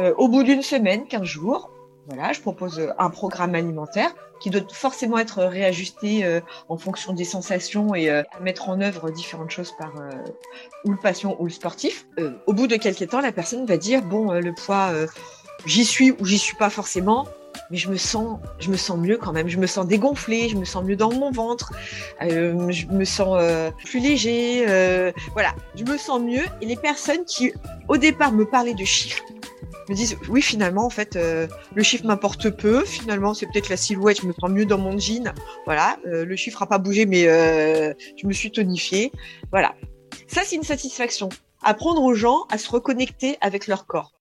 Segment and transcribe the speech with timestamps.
[0.00, 1.70] Euh, au bout d'une semaine, 15 jours,
[2.32, 7.94] je propose un programme alimentaire qui doit forcément être réajusté euh, en fonction des sensations
[7.94, 10.10] et euh, mettre en œuvre différentes choses par euh,
[10.84, 12.06] ou le patient ou le sportif.
[12.46, 14.92] au bout de quelques temps, la personne va dire bon, le poids,
[15.66, 17.26] j'y suis ou j'y suis pas forcément,
[17.70, 19.48] mais je me sens, je me sens mieux quand même.
[19.48, 21.72] Je me sens dégonflée, je me sens mieux dans mon ventre,
[22.20, 23.38] je me sens
[23.84, 24.64] plus léger.
[25.32, 26.44] voilà, je me sens mieux.
[26.62, 27.52] Et les personnes qui,
[27.88, 29.22] au départ, me parlaient de chiffres,
[29.90, 32.84] me disent oui finalement en fait euh, le chiffre m'importe peu.
[32.84, 35.34] Finalement c'est peut-être la silhouette je me sens mieux dans mon jean.
[35.66, 39.12] Voilà euh, le chiffre a pas bougé mais euh, je me suis tonifiée.
[39.50, 39.74] Voilà.
[40.28, 41.28] Ça c'est une satisfaction.
[41.62, 44.12] Apprendre aux gens à se reconnecter avec leur corps.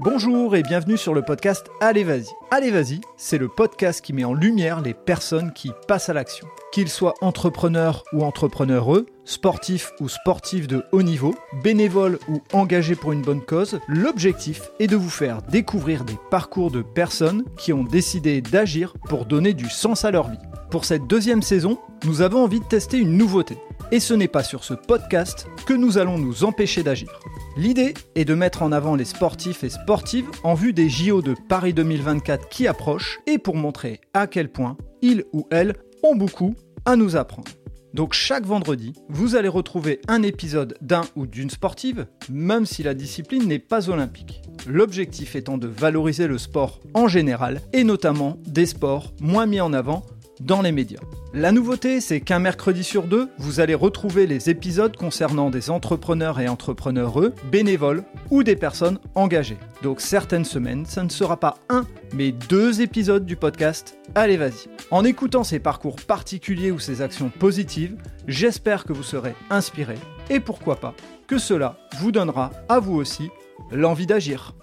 [0.00, 2.26] Bonjour et bienvenue sur le podcast Allez Vas-y.
[2.50, 6.46] Allez Vas-y, c'est le podcast qui met en lumière les personnes qui passent à l'action.
[6.74, 11.32] Qu'ils soient entrepreneurs ou entrepreneureux, sportifs ou sportifs de haut niveau,
[11.62, 16.72] bénévoles ou engagés pour une bonne cause, l'objectif est de vous faire découvrir des parcours
[16.72, 20.38] de personnes qui ont décidé d'agir pour donner du sens à leur vie.
[20.72, 23.56] Pour cette deuxième saison, nous avons envie de tester une nouveauté.
[23.92, 27.20] Et ce n'est pas sur ce podcast que nous allons nous empêcher d'agir.
[27.56, 31.36] L'idée est de mettre en avant les sportifs et sportives en vue des JO de
[31.48, 36.54] Paris 2024 qui approchent et pour montrer à quel point ils ou elles ont beaucoup
[36.84, 37.50] à nous apprendre.
[37.94, 42.92] Donc chaque vendredi, vous allez retrouver un épisode d'un ou d'une sportive, même si la
[42.92, 44.42] discipline n'est pas olympique.
[44.66, 49.72] L'objectif étant de valoriser le sport en général, et notamment des sports moins mis en
[49.72, 50.04] avant
[50.40, 51.00] dans les médias.
[51.36, 56.38] La nouveauté, c'est qu'un mercredi sur deux, vous allez retrouver les épisodes concernant des entrepreneurs
[56.38, 59.58] et entrepreneureux, bénévoles ou des personnes engagées.
[59.82, 64.68] Donc certaines semaines, ça ne sera pas un, mais deux épisodes du podcast Allez vas-y.
[64.92, 67.96] En écoutant ces parcours particuliers ou ces actions positives,
[68.28, 69.96] j'espère que vous serez inspiré
[70.30, 70.94] et pourquoi pas
[71.26, 73.28] que cela vous donnera à vous aussi
[73.72, 74.54] l'envie d'agir.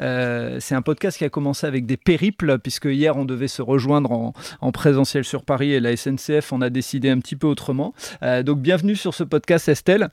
[0.00, 3.62] Euh, c'est un podcast qui a commencé avec des périples, puisque hier on devait se
[3.62, 7.94] rejoindre en, présentiel sur Paris et la SNCF on a décidé un petit peu autrement.
[8.22, 10.10] Euh, donc bienvenue sur ce podcast Estelle.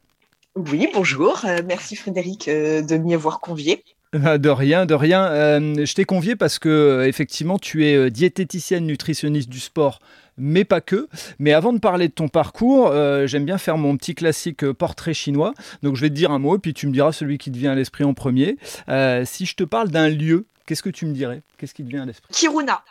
[0.55, 1.43] Oui, bonjour.
[1.45, 3.83] Euh, merci Frédéric de m'y avoir convié.
[4.13, 5.59] De rien, de rien.
[5.59, 9.99] je t'ai convié parce que effectivement, tu es diététicienne nutritionniste du sport
[10.37, 11.07] mais pas que.
[11.39, 14.73] Mais avant de parler de ton parcours, euh, j'aime bien faire mon petit classique euh,
[14.73, 15.53] portrait chinois.
[15.83, 17.71] Donc je vais te dire un mot, puis tu me diras celui qui te vient
[17.71, 18.57] à l'esprit en premier.
[18.89, 21.41] Euh, si je te parle d'un lieu, qu'est-ce que tu me dirais?
[21.57, 22.33] Qu'est-ce qui te vient à l'esprit?
[22.33, 22.83] Kiruna.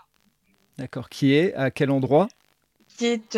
[0.78, 1.09] D'accord.
[1.09, 2.28] Qui est À quel endroit?
[2.97, 3.37] Qui est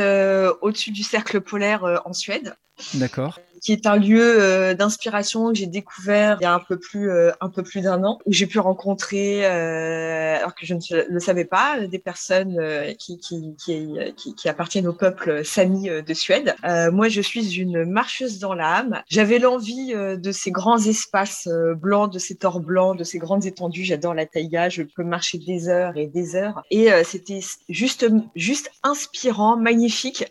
[0.61, 2.55] au-dessus du cercle polaire en Suède.
[2.95, 6.78] D'accord qui est un lieu euh, d'inspiration que j'ai découvert il y a un peu
[6.78, 10.75] plus euh, un peu plus d'un an où j'ai pu rencontrer euh, alors que je
[10.75, 12.60] ne le savais pas des personnes
[12.97, 16.54] qui qui, qui, qui appartiennent au peuple sami de Suède.
[16.93, 19.03] moi, je suis une marcheuse dans l'âme.
[19.09, 23.84] J'avais l'envie de ces grands espaces blancs, de ces torts blancs, de ces grandes étendues.
[23.84, 24.69] J'adore la taïga.
[24.69, 26.62] Je peux marcher des heures et des heures.
[26.71, 30.25] Et c'était juste juste inspirant, magnifique.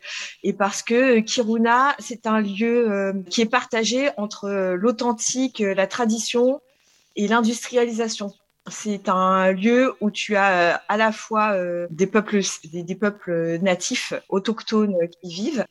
[0.44, 5.88] Et parce que Kiruna, c'est un lieu qui est partagé entre euh, l'authentique, euh, la
[5.88, 6.62] tradition
[7.16, 8.34] et l'industrialisation.
[8.70, 11.56] C'est un lieu où tu as euh, à la fois
[11.90, 15.66] des peuples, des, peuples natifs, autochtones qui vivent,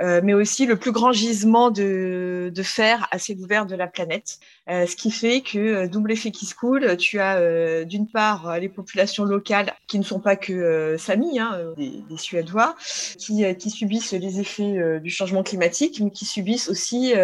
[0.00, 4.38] mais aussi le plus grand gisement de, de fer à ciel ouvert de la planète.
[4.68, 9.24] ce qui fait que, double effet qui se coule, tu as d'une part les populations
[9.24, 12.74] locales qui ne sont pas que Sami, hein, des, des, Suédois,
[13.18, 17.14] qui, qui, subissent les effets du changement climatique, mais qui subissent aussi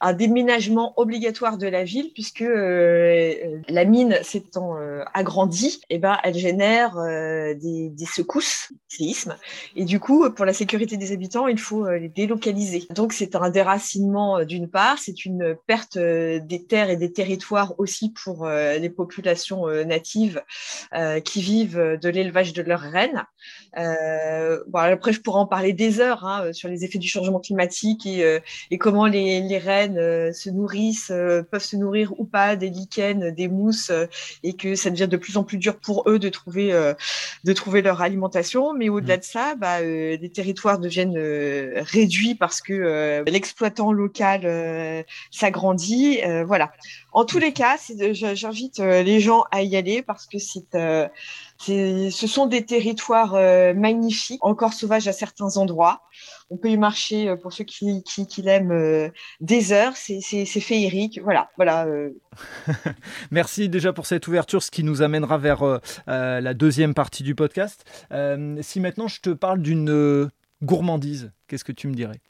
[0.00, 6.18] un déménagement obligatoire de la ville puisque euh, la mine s'étant euh, agrandie, eh ben
[6.22, 9.36] elle génère euh, des, des, secousses, séismes,
[9.74, 12.86] et du coup pour la sécurité des habitants il faut les délocaliser.
[12.94, 18.12] Donc c'est un déracinement d'une part, c'est une perte des terres et des territoires aussi
[18.12, 20.42] pour les populations natives
[21.24, 23.24] qui vivent de l'élevage de leurs rennes.
[23.76, 28.06] bon après je pourrais en parler des heures hein, sur les effets du changement climatique
[28.06, 32.56] et, et comment les, les rennes euh, se nourrissent, euh, peuvent se nourrir ou pas
[32.56, 34.06] des lichens, des mousses, euh,
[34.42, 36.72] et que ça devient de plus en plus dur pour eux de trouver,
[37.44, 38.72] de trouver leur alimentation.
[38.74, 39.20] Mais au-delà mmh.
[39.20, 46.20] de ça, bah, les territoires deviennent réduits parce que l'exploitant local s'agrandit.
[46.46, 46.72] voilà.
[47.12, 47.76] En tous les cas,
[48.12, 50.76] j'invite les gens à y aller parce que c'est
[51.58, 53.34] ce sont des territoires
[53.74, 56.02] magnifiques, encore sauvages à certains endroits.
[56.48, 58.02] On peut y marcher euh, pour ceux qui,
[58.38, 59.08] l'aiment euh,
[59.40, 59.96] des heures.
[59.96, 61.20] C'est féerique.
[61.22, 61.50] Voilà.
[61.56, 62.10] voilà euh.
[63.30, 67.84] Merci déjà pour cette ouverture, ce qui nous amènera vers la deuxième partie du podcast.
[68.60, 70.30] si maintenant je te parle d'une
[70.62, 72.20] gourmandise, qu'est-ce que tu me dirais?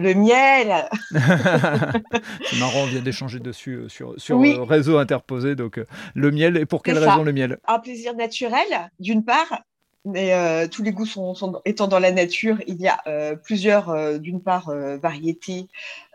[0.00, 5.54] Le miel C'est marrant, on vient d'échanger dessus euh, sur, sur euh, réseau interposé.
[5.54, 7.58] Donc, euh, le miel, et pour quelle raison le miel?
[7.66, 9.62] Un plaisir naturel, d'une part,
[10.06, 10.32] mais
[10.68, 15.66] tous les goûts sont, étant dans la nature, il y a plusieurs, d'une part, variétés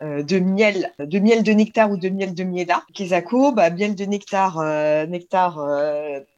[0.02, 2.84] de miel, de miel de nectar ou de miel de miela.
[2.96, 4.58] Kesako, bah, miel de nectar,
[5.08, 5.60] nectar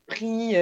[0.07, 0.55] pris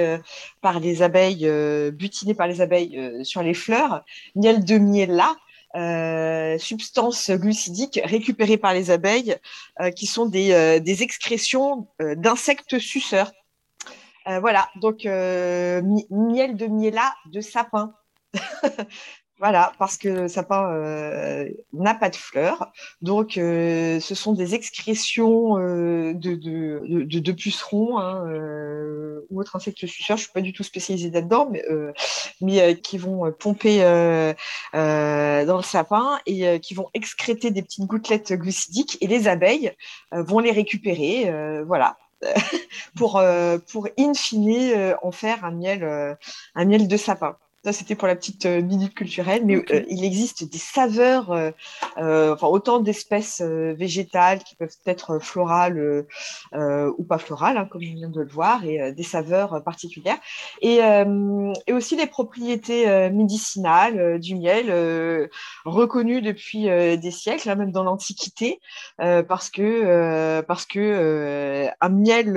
[0.60, 1.50] par les abeilles,
[1.90, 4.04] butiné par les abeilles sur les fleurs.
[4.36, 5.34] Miel de miela,
[5.76, 9.36] euh, substances glucidiques récupérées par les abeilles,
[9.80, 13.32] euh, qui sont des, euh, des excrétions d'insectes suceurs.
[14.26, 17.94] voilà, donc miel de miela de sapin.
[19.38, 22.72] Voilà, parce que le sapin euh, n'a pas de fleurs.
[23.02, 28.24] Donc, euh, ce sont des excrétions euh, de, de, pucerons hein,
[29.28, 30.16] ou autres insectes suceurs.
[30.16, 31.62] Je suis pas du tout spécialisée là-dedans, mais,
[32.40, 33.80] mais qui vont pomper
[34.72, 39.72] dans le sapin et qui vont excréter des petites gouttelettes glucidiques et les abeilles
[40.12, 41.30] vont les récupérer.
[41.66, 41.98] voilà.
[42.96, 43.22] pour,
[43.70, 46.16] pour in fine en faire un miel,
[46.54, 47.36] un miel de sapin.
[47.66, 51.50] Ça, c'était pour la petite euh, minute culturelle, mais euh, il existe des saveurs, euh,
[52.32, 56.06] enfin autant d'espèces végétales qui peuvent être florales
[56.54, 60.18] ou pas florales, hein, comme on vient de le voir, et des saveurs particulières.
[60.62, 65.28] Et, et, aussi les propriétés médicinales du miel,
[65.64, 68.60] reconnues depuis des siècles, hein, même dans l'Antiquité,
[68.98, 72.36] parce que parce que un miel,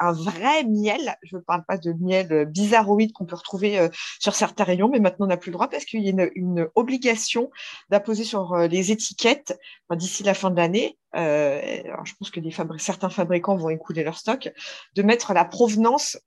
[0.00, 3.88] un vrai miel, je ne parle pas de miel bizarroïde qu'on peut retrouver
[4.18, 7.50] sur certains mais maintenant on n'a plus le droit parce qu'il y a une, obligation
[7.90, 9.58] d'apposer sur euh, les étiquettes
[9.90, 10.98] d'ici la fin de l'année.
[11.16, 11.60] Euh,
[12.04, 12.40] je pense que
[12.78, 14.50] certains fabricants vont écouler leur stock,
[14.94, 16.18] de mettre la provenance,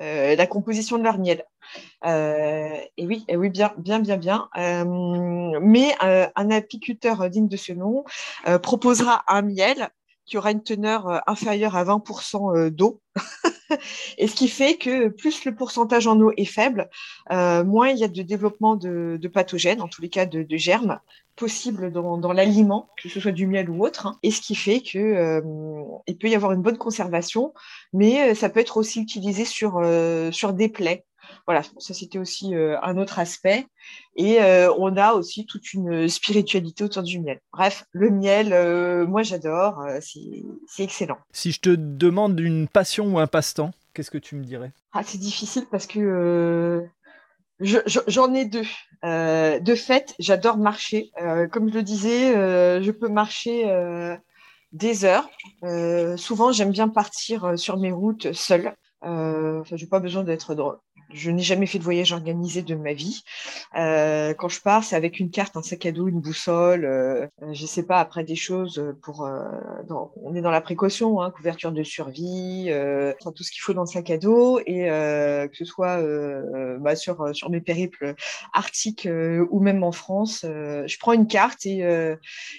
[0.00, 1.44] euh, la composition de leur miel.
[2.04, 4.48] et oui, et oui, bien, bien, bien, bien.
[4.54, 8.04] mais un apiculteur digne de ce nom
[8.62, 9.88] proposera un miel
[10.24, 13.00] qui aura une teneur inférieure à 20% d'eau.
[14.18, 16.88] et ce qui fait que plus le pourcentage en eau est faible,
[17.30, 21.00] euh, moins il y a de développement de, pathogènes, en tous les cas de, germes
[21.34, 24.06] possibles dans, l'aliment, que ce soit du miel ou autre.
[24.06, 24.18] Hein.
[24.22, 25.40] et ce qui fait que euh,
[26.06, 27.52] il peut y avoir une bonne conservation,
[27.92, 29.82] mais euh, ça peut être aussi utilisé sur,
[30.32, 31.04] sur des plaies.
[31.46, 33.66] Voilà, ça c'était aussi un autre aspect.
[34.16, 34.38] Et
[34.78, 37.40] on a aussi toute une spiritualité autour du miel.
[37.52, 41.18] Bref, le miel, moi j'adore, c'est excellent.
[41.32, 44.72] Si je te demande une passion ou un passe-temps, qu'est-ce que tu me dirais?
[44.92, 46.86] Ah, C'est difficile parce que
[47.60, 48.66] j'en ai deux.
[49.02, 51.10] de fait, j'adore marcher.
[51.52, 52.32] comme je le disais,
[52.82, 54.16] je peux marcher
[54.72, 55.28] des heures.
[56.16, 58.74] souvent, j'aime bien partir sur mes routes seule.
[59.04, 60.78] Euh, enfin, j'ai pas besoin d'être drôle
[61.12, 63.22] je n'ai jamais fait de voyage organisé de ma vie.
[63.76, 66.84] Euh, quand je pars, c'est avec une carte, un sac à dos, une boussole.
[66.84, 69.24] Euh, je sais pas après des choses pour.
[69.24, 69.42] Euh,
[70.22, 73.82] on est dans la précaution, hein, couverture de survie, euh, tout ce qu'il faut dans
[73.82, 76.02] le sac à dos et euh, que ce soit
[76.80, 78.14] bah, sur sur mes périples
[78.52, 79.08] arctiques
[79.50, 81.78] ou même en France, je prends une carte et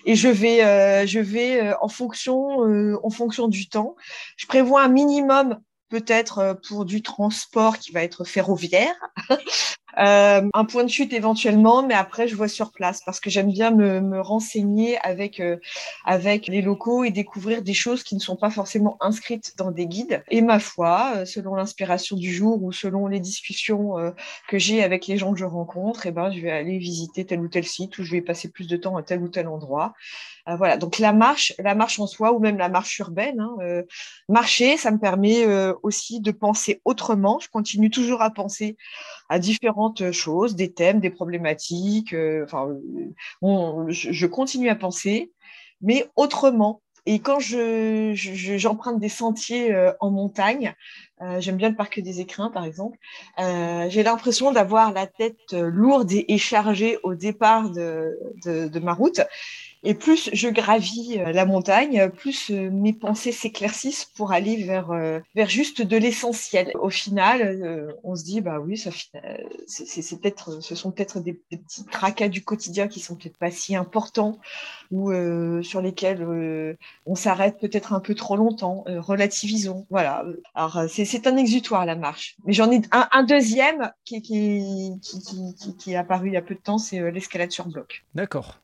[0.06, 3.96] et je vais je vais en fonction en fonction du temps.
[4.38, 8.96] Je prévois un minimum peut-être euh, pour du transport qui va être ferroviaire,
[9.98, 13.52] Euh, un point de chute éventuellement, mais après je vois sur place parce que j'aime
[13.52, 15.58] bien me, me, renseigner avec euh,
[16.06, 19.88] avec les locaux et découvrir des choses qui ne sont pas forcément inscrites dans des
[19.88, 20.24] guides.
[20.30, 23.96] Et ma foi, euh, selon l'inspiration du jour ou selon les discussions
[24.48, 27.26] que j'ai avec les gens que je rencontre, et eh ben je vais aller visiter
[27.26, 29.48] tel ou tel site ou je vais passer plus de temps à tel ou tel
[29.48, 29.94] endroit.
[30.46, 30.78] voilà.
[30.78, 33.84] Donc la marche, la marche en soi ou même la marche urbaine, hein,
[34.30, 35.46] marcher, ça me permet
[35.84, 37.40] aussi de penser autrement.
[37.40, 38.78] Je continue toujours à penser
[39.30, 42.14] à différentes choses, des thèmes, des problématiques.
[42.14, 42.70] Euh, enfin,
[43.90, 45.32] je, continue à penser,
[45.82, 46.82] mais autrement.
[47.06, 50.74] Et quand je, j'emprunte des sentiers euh, en montagne,
[51.22, 52.98] euh, j'aime bien le parc des écrins par exemple,
[53.38, 59.22] j'ai l'impression d'avoir la tête lourde et, chargée au départ de, de ma route.
[59.84, 64.92] Et plus je gravis euh, la montagne, plus euh, mes pensées s'éclaircissent pour aller vers,
[64.92, 66.72] euh, vers juste de l'essentiel.
[66.80, 68.92] Au final, on se dit, bah oui, ça,
[69.68, 73.76] c'est, peut-être, ce sont peut-être des, petits tracas du quotidien qui sont peut-être pas si
[73.76, 74.40] importants
[74.92, 75.12] ou
[75.64, 78.84] sur lesquels on s'arrête peut-être un peu trop longtemps.
[78.88, 79.86] relativisons.
[79.90, 80.26] Voilà.
[80.56, 82.36] Alors, c'est, un exutoire, la marche.
[82.46, 85.20] Mais j'en ai un, deuxième qui, qui, qui,
[85.56, 88.06] qui, qui est apparu il y a peu de temps, c'est l'escalade sur bloc.
[88.16, 88.60] D'accord.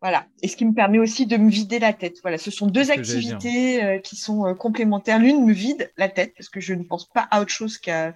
[0.00, 0.26] Voilà.
[0.42, 2.16] Et ce qui me permet aussi de me vider la tête.
[2.22, 5.18] Voilà, ce sont deux activités euh, qui sont euh, complémentaires.
[5.18, 8.14] L'une me vide la tête parce que je ne pense pas à autre chose qu'à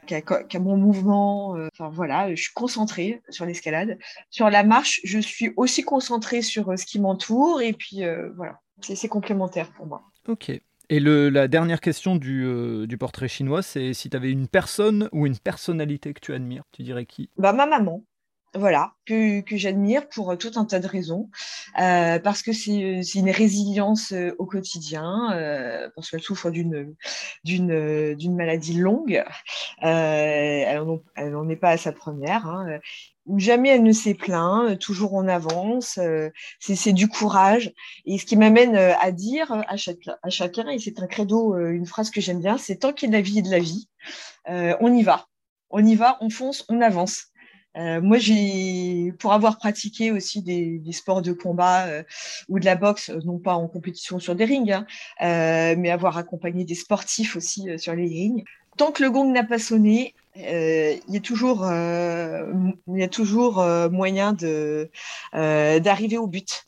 [0.59, 1.57] mon mouvement.
[1.57, 3.99] Euh, enfin voilà, je suis concentrée sur l'escalade.
[4.31, 8.03] Sur la marche, je suis aussi concentrée sur ce qui m'entoure et puis
[8.37, 10.03] voilà, c'est complémentaire pour moi.
[10.29, 10.51] Ok.
[10.89, 15.09] Et le, la dernière question du, du portrait chinois, c'est si tu avais une personne
[15.13, 17.31] ou une personnalité que tu admires, tu dirais qui?
[17.39, 18.05] Bah ma maman
[18.55, 21.31] voilà, que, que j'admire pour tout un tas de raisons,
[21.81, 26.95] euh, parce que c'est une résilience euh, au quotidien, euh, parce qu'elle souffre d'une
[28.35, 29.25] maladie longue,
[29.83, 32.47] euh, elle n'en est pas à sa première.
[32.47, 32.79] Hein.
[33.37, 36.29] Jamais elle ne s'est plaint, toujours en avance, euh,
[36.59, 37.73] c'est du courage.
[38.05, 41.87] Et ce qui m'amène à dire à, chaque, à chacun, et c'est un credo, une
[41.87, 43.61] phrase que j'aime bien, c'est tant qu'il y a de la vie et de la
[43.61, 43.89] vie,
[44.47, 45.27] on y va.
[45.75, 47.32] On y va, on fonce, on avance.
[47.76, 52.02] Euh, moi, j'ai, pour avoir pratiqué aussi des, des sports de combat euh,
[52.49, 54.87] ou de la boxe, non pas en compétition sur des rings, hein,
[55.23, 58.45] euh, mais avoir accompagné des sportifs aussi euh, sur les rings.
[58.76, 63.62] Tant que le gong n'a pas sonné, il y a toujours, il y a toujours
[63.91, 64.91] moyen de
[65.35, 66.64] d'arriver au but.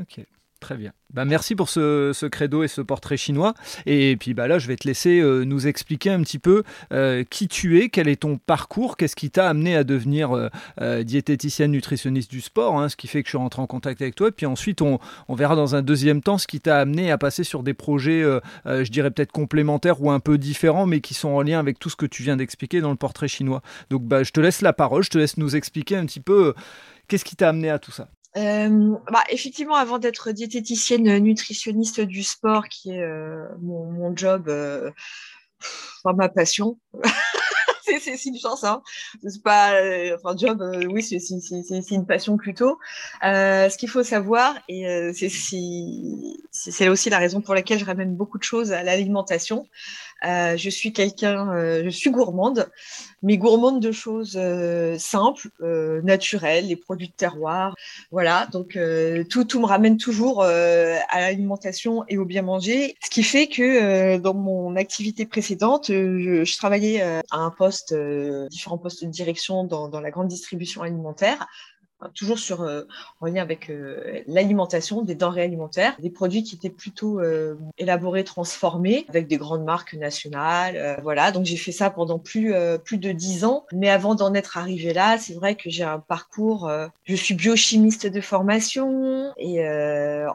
[0.00, 0.18] Ok,
[0.58, 0.92] très bien.
[1.14, 3.54] Bah, merci pour ce, credo et ce portrait chinois.
[3.86, 7.22] Et puis bah, là, je vais te laisser euh, nous expliquer un petit peu euh,
[7.30, 11.70] qui tu es, quel est ton parcours, qu'est-ce qui t'a amené à devenir euh, diététicienne
[11.70, 14.28] nutritionniste du sport, hein, ce qui fait que je suis rentré en contact avec toi.
[14.28, 17.44] Et puis ensuite, on, verra dans un deuxième temps ce qui t'a amené à passer
[17.44, 18.22] sur des projets,
[18.64, 21.90] je dirais peut-être complémentaires ou un peu différents, mais qui sont en lien avec tout
[21.90, 23.62] ce que tu viens d'expliquer dans le portrait chinois.
[23.90, 26.54] Donc bah, je te laisse la parole, je te laisse nous expliquer un petit peu
[27.08, 28.08] qu'est-ce qui t'a amené à tout ça.
[28.36, 34.48] Euh, bah, effectivement, avant d'être diététicienne nutritionniste du sport, qui est euh, mon, mon, job,
[34.48, 34.90] euh,
[36.04, 36.78] enfin, ma passion,
[38.00, 38.82] c'est une chance, hein.
[39.26, 42.78] C'est pas, euh, enfin, job, euh, oui, c'est une passion plutôt.
[43.24, 45.12] Euh, ce qu'il faut savoir, et euh,
[46.50, 49.68] c'est aussi la raison pour laquelle je ramène beaucoup de choses à l'alimentation.
[50.24, 52.68] Je suis quelqu'un, je suis gourmande,
[53.22, 54.38] mais gourmande de choses
[54.98, 55.48] simples,
[56.02, 57.74] naturelles, les produits de terroir,
[58.10, 58.46] voilà.
[58.52, 58.78] Donc
[59.30, 64.18] tout, tout me ramène toujours à l'alimentation et au bien manger, ce qui fait que
[64.18, 69.64] dans mon activité précédente, je, je travaillais à un poste euh, différents postes de direction
[69.64, 71.46] dans, dans, la grande distribution alimentaire
[72.14, 72.82] toujours sur, euh,
[73.20, 78.24] en lien avec euh, l'alimentation, des denrées alimentaires, des produits qui étaient plutôt euh, élaborés,
[78.24, 80.98] transformés, avec des grandes marques nationales.
[81.02, 83.64] voilà, donc j'ai fait ça pendant plus, plus de dix ans.
[83.72, 86.70] Mais avant d'en être arrivé là, c'est vrai que j'ai un parcours,
[87.04, 89.66] je suis biochimiste de formation et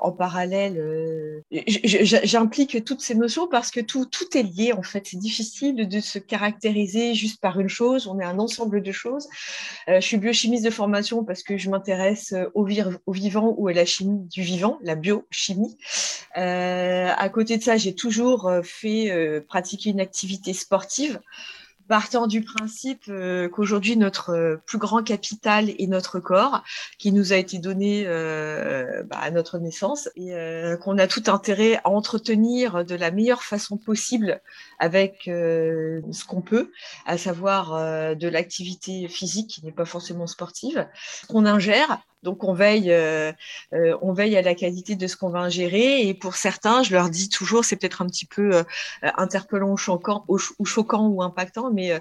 [0.02, 5.08] en parallèle, j'implique toutes ces notions parce que tout, tout est lié en fait.
[5.08, 9.28] C'est difficile de se caractériser juste par une chose, on est un ensemble de choses.
[9.88, 12.66] je suis biochimiste de formation parce que je m'intéresse euh, au,
[13.14, 15.78] vivant ou à la chimie du vivant, la biochimie.
[16.38, 21.20] Euh, à côté de ça, j'ai toujours euh, fait pratiquer une activité sportive
[21.90, 26.64] partant du principe euh, qu'aujourd'hui notre euh, plus grand capital est notre corps,
[27.00, 30.32] qui nous a été donné euh, bah, à notre naissance et
[30.82, 34.40] qu'on a tout intérêt à entretenir de la meilleure façon possible
[34.78, 36.72] avec ce qu'on peut,
[37.08, 40.88] à savoir de l'activité physique qui n'est pas forcément sportive,
[41.28, 43.32] qu'on ingère donc on veille, euh,
[43.74, 46.08] euh, on veille à la qualité de ce qu'on va ingérer.
[46.08, 48.64] Et pour certains, je leur dis toujours, c'est peut-être un petit peu euh,
[49.02, 52.00] interpellant ou choquant, ou, choquant ou impactant, mais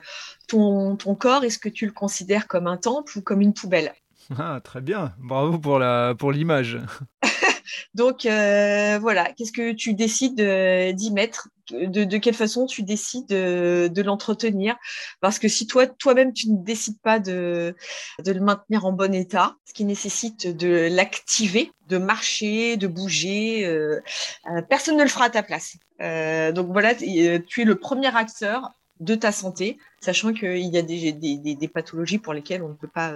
[0.48, 3.94] ton, ton corps, est-ce que tu le considères comme un temple ou comme une poubelle?
[4.38, 6.78] Ah, très bien, bravo pour la pour l'image.
[7.94, 10.40] Donc voilà, qu'est-ce que tu décides
[10.94, 11.48] d'y mettre?
[11.70, 14.76] De, quelle façon tu décides de, l'entretenir?
[15.20, 17.75] Parce que si toi, toi-même, tu ne décides pas de,
[18.25, 23.66] de le maintenir en bon état, ce qui nécessite de l'activer, de marcher, de bouger,
[23.66, 24.00] euh,
[24.50, 25.76] euh, personne ne le fera à ta place.
[26.00, 28.70] Euh, donc voilà, tu es le premier acteur
[29.00, 32.75] de ta santé, sachant qu'il y a des, des, des, pathologies pour lesquelles on ne
[32.75, 33.14] peut pas,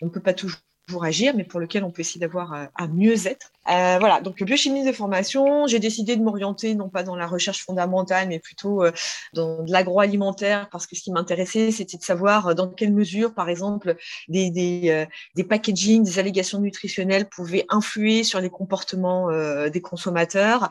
[0.00, 0.60] on ne peut pas toujours
[1.02, 3.52] agir, mais pour lequel on peut essayer d'avoir euh, un mieux-être.
[3.70, 7.64] Euh, voilà, donc biochimie de formation, j'ai décidé de m'orienter non pas dans la recherche
[7.64, 8.92] fondamentale, mais plutôt euh,
[9.34, 13.48] dans de l'agroalimentaire, parce que ce qui m'intéressait, c'était de savoir dans quelle mesure, par
[13.48, 13.96] exemple,
[14.28, 19.28] des, des, des packaging, des allégations nutritionnelles pouvaient influer sur les comportements
[19.68, 20.68] des consommateurs,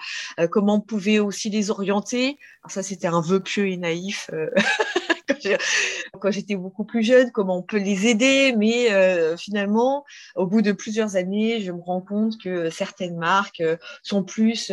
[0.52, 2.38] comment on pouvait aussi les orienter.
[2.64, 4.30] Alors ça, c'était un vœu pieux et naïf.
[6.20, 8.54] quand j'étais beaucoup plus jeune, comment on peut les aider.
[8.58, 13.64] Mais euh, finalement, au bout de plusieurs années, je me rends compte que certaines marques
[14.02, 14.72] sont plus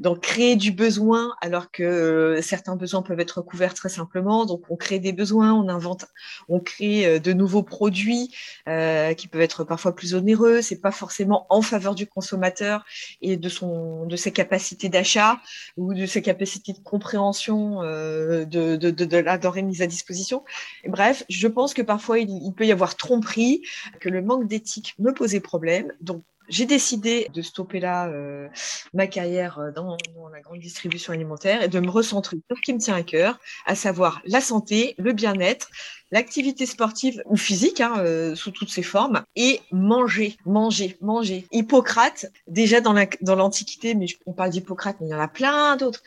[0.00, 4.44] dans créer du besoin, alors que certains besoins peuvent être couverts très simplement.
[4.44, 6.06] Donc, on crée des besoins, on invente,
[6.48, 8.34] on crée de nouveaux produits
[8.66, 10.62] qui peuvent être parfois plus onéreux.
[10.62, 12.84] C'est pas forcément en faveur du consommateur
[13.22, 15.40] et de son, de ses capacités d'achat
[15.76, 20.44] ou de ses capacités de compréhension de, la denrée mise à disposition.
[20.86, 23.62] Bref, je pense que parfois il, il peut y avoir tromperie,
[24.00, 25.92] que le manque d'éthique me posait problème.
[26.00, 28.48] Donc, j'ai décidé de stopper là euh,
[28.92, 29.96] ma carrière euh, dans,
[30.32, 33.38] la grande distribution alimentaire et de me recentrer sur ce qui me tient à cœur,
[33.66, 35.70] à savoir la santé, le bien-être,
[36.10, 41.46] l'activité sportive ou physique hein, euh, sous toutes ses formes et manger, manger, manger.
[41.52, 42.94] Hippocrate, déjà dans
[43.36, 46.02] l'Antiquité, mais on parle d'Hippocrate, mais il y en a plein d'autres,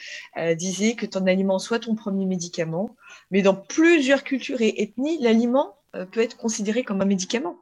[0.56, 2.96] disait que ton aliment soit ton premier médicament.
[3.32, 5.76] Mais dans plusieurs cultures et ethnies, l'aliment
[6.12, 7.58] peut être considéré comme un médicament.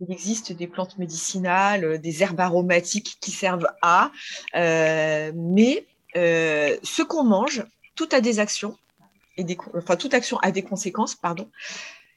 [0.00, 4.10] Il existe des plantes médicinales, euh, des herbes aromatiques qui servent à,
[4.54, 5.86] euh, mais
[6.16, 8.76] euh, ce qu'on mange, tout a des actions,
[9.36, 11.50] et des, enfin toute action a des conséquences, pardon.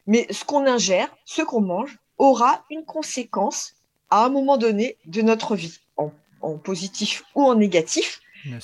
[0.07, 3.75] Mais ce qu'on ingère, ce qu'on mange, aura une conséquence
[4.09, 8.19] à un moment donné de notre vie, en, en positif ou en négatif,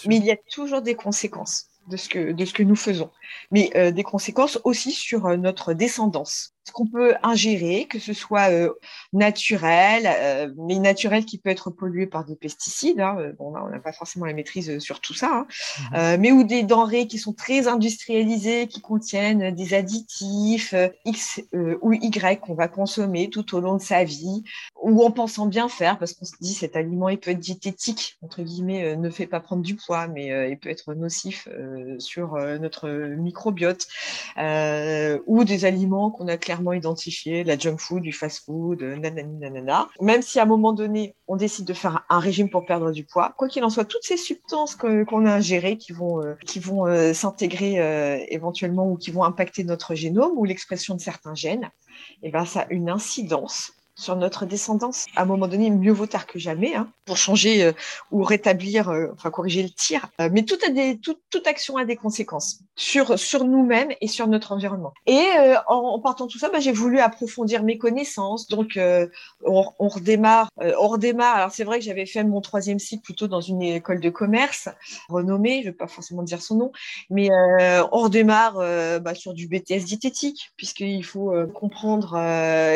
[0.06, 3.12] mais il y a toujours des conséquences de ce que, de ce que nous faisons,
[3.52, 6.55] mais euh, des conséquences aussi sur notre descendance.
[6.66, 8.74] Ce qu'on peut ingérer, que ce soit euh,
[9.14, 13.70] naturel, euh, mais naturel qui peut être pollué par des pesticides, hein, bon là on
[13.70, 15.46] n'a pas forcément la maîtrise sur tout ça,
[15.92, 16.22] hein, mmh.
[16.22, 20.74] mais ou des denrées qui sont très industrialisées, qui contiennent des additifs
[21.06, 21.42] X
[21.82, 24.44] ou Y qu'on va consommer tout au long de sa vie,
[24.82, 28.18] ou en pensant bien faire, parce qu'on se dit cet aliment il peut être diététique,
[28.22, 31.48] entre guillemets, ne fait pas prendre du poids, mais il peut être nocif
[32.00, 33.88] sur notre microbiote,
[34.38, 38.96] euh, ou des aliments qu'on a clairement identifiés, la junk food, du fast food, euh,
[38.96, 39.88] nanani nanana.
[40.02, 43.04] Même si à un moment donné, on décide de faire un régime pour perdre du
[43.04, 46.60] poids, quoi qu'il en soit, toutes ces substances qu'on a ingérées qui vont, euh, qui
[46.60, 51.70] vont s'intégrer éventuellement ou qui vont impacter notre génome ou l'expression de certains gènes,
[52.22, 55.06] et eh ben ça a une incidence sur notre descendance.
[55.16, 57.72] À un moment donné, mieux vaut tard que jamais hein, pour changer euh,
[58.12, 60.08] ou rétablir, euh, enfin corriger le tir.
[60.20, 64.08] Euh, mais tout a des, tout, toute action a des conséquences sur, sur nous-mêmes et
[64.08, 64.94] sur notre environnement.
[65.06, 65.24] Et
[65.68, 68.48] en, en, partant de tout ça, bah, j'ai voulu approfondir mes connaissances.
[68.48, 70.50] Donc, on, on, redémarre.
[70.58, 71.36] on redémarre.
[71.36, 74.68] Alors, c'est vrai que j'avais fait mon troisième cycle plutôt dans une école de commerce
[75.08, 76.72] renommée, je ne vais pas forcément dire son nom,
[77.10, 77.30] mais
[77.92, 78.56] on redémarre
[79.02, 82.20] bah, sur du BTS diététique, puisqu'il faut comprendre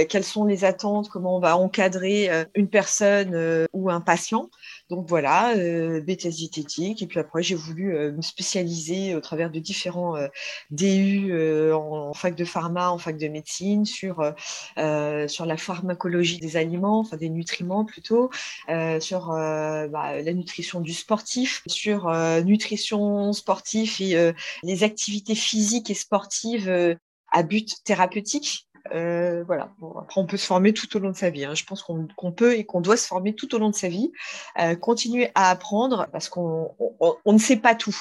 [0.08, 4.50] quelles sont les attentes comment on va encadrer euh, une personne euh, ou un patient.
[4.90, 7.02] Donc voilà, euh, BTS diététique.
[7.02, 10.16] Et puis après, j'ai voulu me spécialiser au travers de différents
[10.72, 11.32] DU
[11.74, 14.34] en, fac de pharma, en fac de médecine, sur,
[14.76, 18.32] sur la pharmacologie des aliments, enfin des nutriments plutôt,
[19.00, 22.12] sur bah, la nutrition du sportif, sur
[22.44, 26.98] nutrition sportive et les activités physiques et sportives
[27.32, 28.69] à but thérapeutique.
[28.94, 29.72] Euh, voilà.
[29.82, 31.46] après, on peut se former tout au long de sa vie.
[31.46, 31.56] Hein.
[31.56, 34.12] Je pense qu'on peut et qu'on doit se former tout au long de sa vie,
[34.60, 37.96] euh, continuer à apprendre parce qu'on on, ne sait pas tout.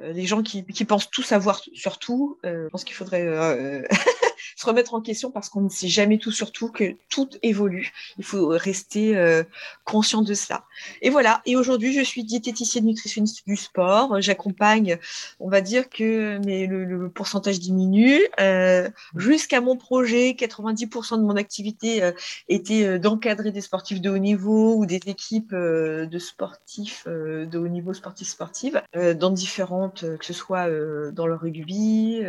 [0.00, 3.26] Euh, les gens qui, qui, pensent tout savoir sur tout, je pense qu'il faudrait
[4.56, 7.92] se remettre en question parce qu'on ne sait jamais tout, surtout que tout évolue.
[8.18, 9.42] Il faut rester euh,
[9.84, 10.64] conscient de cela.
[11.00, 11.42] Et voilà.
[11.46, 14.20] Et aujourd'hui, je suis diététicienne nutritionniste du sport.
[14.20, 14.98] J'accompagne,
[15.40, 18.20] on va dire que mais le, pourcentage diminue.
[18.40, 22.12] Euh, Jusqu'à mon projet, 90% de mon activité euh,
[22.48, 27.58] était euh, d'encadrer des sportifs de haut niveau ou des équipes euh, de sportifs de
[27.58, 30.68] haut niveau sportifs sportives dans différentes, que ce soit
[31.12, 32.22] dans le rugby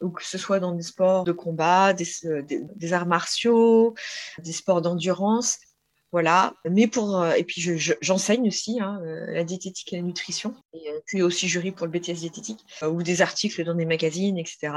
[0.00, 3.94] ou que ce soit dans des sports de combat, euh, des, arts martiaux,
[4.38, 5.58] des sports d'endurance.
[6.12, 6.54] Voilà.
[6.70, 7.60] Mais pour euh, et puis
[8.00, 10.54] j'enseigne aussi hein, euh, la diététique et la nutrition.
[10.72, 14.72] Et puis aussi jury pour le BTS diététique ou des articles dans des magazines, etc.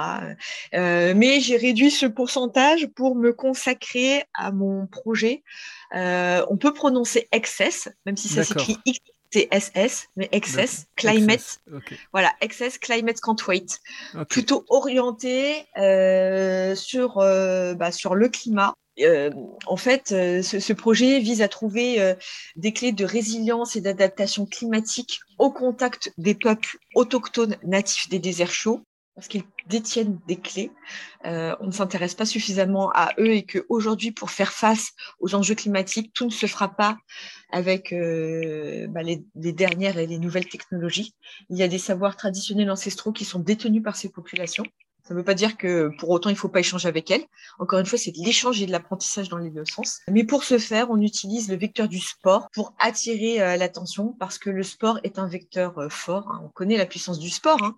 [0.73, 5.43] mais j'ai réduit ce pourcentage pour me consacrer à mon projet.
[5.93, 8.77] on peut prononcer excess, même si ça s'écrit
[9.31, 11.59] X TSS, mais Excess, Climate.
[12.11, 13.79] Voilà, Excess, Climate Can't Wait.
[14.29, 18.73] Plutôt orienté euh, sur, euh, bah, sur le climat.
[18.99, 19.29] Euh,
[19.67, 22.15] en fait, ce, ce, projet vise à trouver
[22.55, 28.51] des clés de résilience et d'adaptation climatique au contact des peuples autochtones natifs des déserts
[28.51, 28.81] chauds
[29.17, 30.71] parce qu'ils détiennent des clés.
[31.25, 35.55] Euh, on ne s'intéresse pas suffisamment à eux et qu'aujourd'hui, pour faire face aux enjeux
[35.55, 36.99] climatiques, tout ne se fera pas
[37.49, 41.15] avec euh, bah, les, les, dernières et les nouvelles technologies.
[41.49, 44.65] Il y a des savoirs traditionnels ancestraux qui sont détenus par ces populations.
[45.07, 47.23] Ça ne veut pas dire que pour autant il ne faut pas échanger avec elle.
[47.59, 50.01] Encore une fois, c'est de l'échange et de l'apprentissage dans les deux sens.
[50.11, 54.37] Mais pour ce faire, on utilise le vecteur du sport pour attirer euh, l'attention parce
[54.37, 56.29] que le sport est un vecteur euh, fort.
[56.29, 56.41] Hein.
[56.43, 57.77] On connaît la puissance du sport hein.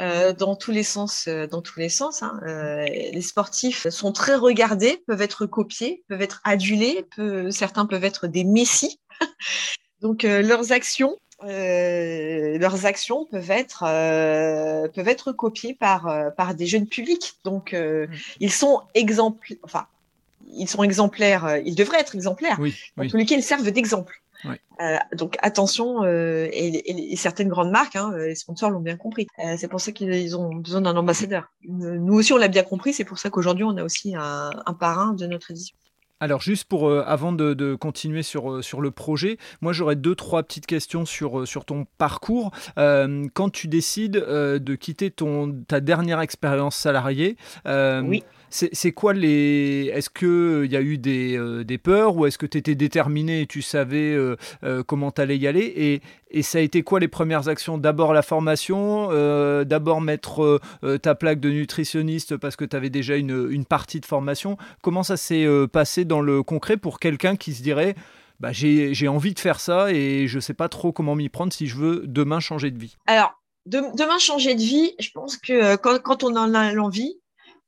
[0.00, 1.28] euh, dans tous les sens.
[1.28, 2.24] dans tous les sens.
[2.24, 2.40] Hein.
[2.44, 7.06] les sportifs sont très regardés, peuvent être copiés, peuvent être adulés.
[7.50, 8.98] certains peuvent être des messies.
[10.00, 16.54] Donc leurs actions euh, leurs actions peuvent être euh, peuvent être copiées par euh, par
[16.54, 17.34] des jeunes publics.
[17.44, 18.06] Donc mm.
[18.40, 19.58] ils sont exemplaires.
[19.62, 19.86] Enfin,
[20.56, 21.58] ils sont exemplaires.
[21.64, 22.58] Ils devraient être exemplaires.
[22.60, 22.74] Oui,
[23.08, 24.20] tous les cas, ils servent d'exemple.
[25.12, 29.26] donc attention, et, certaines grandes marques, hein, les sponsors l'ont bien compris.
[29.56, 31.50] c'est pour ça qu'ils ont besoin d'un ambassadeur.
[31.66, 32.92] Nous aussi, on l'a bien compris.
[32.92, 35.76] C'est pour ça qu'aujourd'hui, on a aussi un, un parrain de notre édition.
[36.24, 40.14] Alors juste pour euh, avant de, continuer sur, euh, sur le projet, moi j'aurais deux
[40.14, 42.50] trois petites questions sur, euh, ton parcours.
[42.76, 48.24] quand tu décides de quitter ton ta dernière expérience salariée, oui.
[48.56, 49.90] C'est quoi les.
[49.92, 53.40] Est-ce qu'il y a eu des, euh, des peurs ou est-ce que tu étais déterminé
[53.40, 56.84] et tu savais euh, euh, comment tu allais y aller et, et, ça a été
[56.84, 57.78] quoi les premières actions?
[57.78, 59.08] D'abord la formation,
[59.64, 60.60] d'abord mettre
[61.02, 64.56] ta plaque de nutritionniste parce que tu avais déjà une, une, partie de formation.
[64.82, 67.96] Comment ça s'est passé dans le concret pour quelqu'un qui se dirait
[68.38, 71.52] bah, j'ai envie de faire ça et je ne sais pas trop comment m'y prendre
[71.52, 72.96] si je veux demain changer de vie?
[73.06, 73.32] Alors,
[73.66, 77.18] demain changer de vie, je pense que quand, quand on en a l'envie,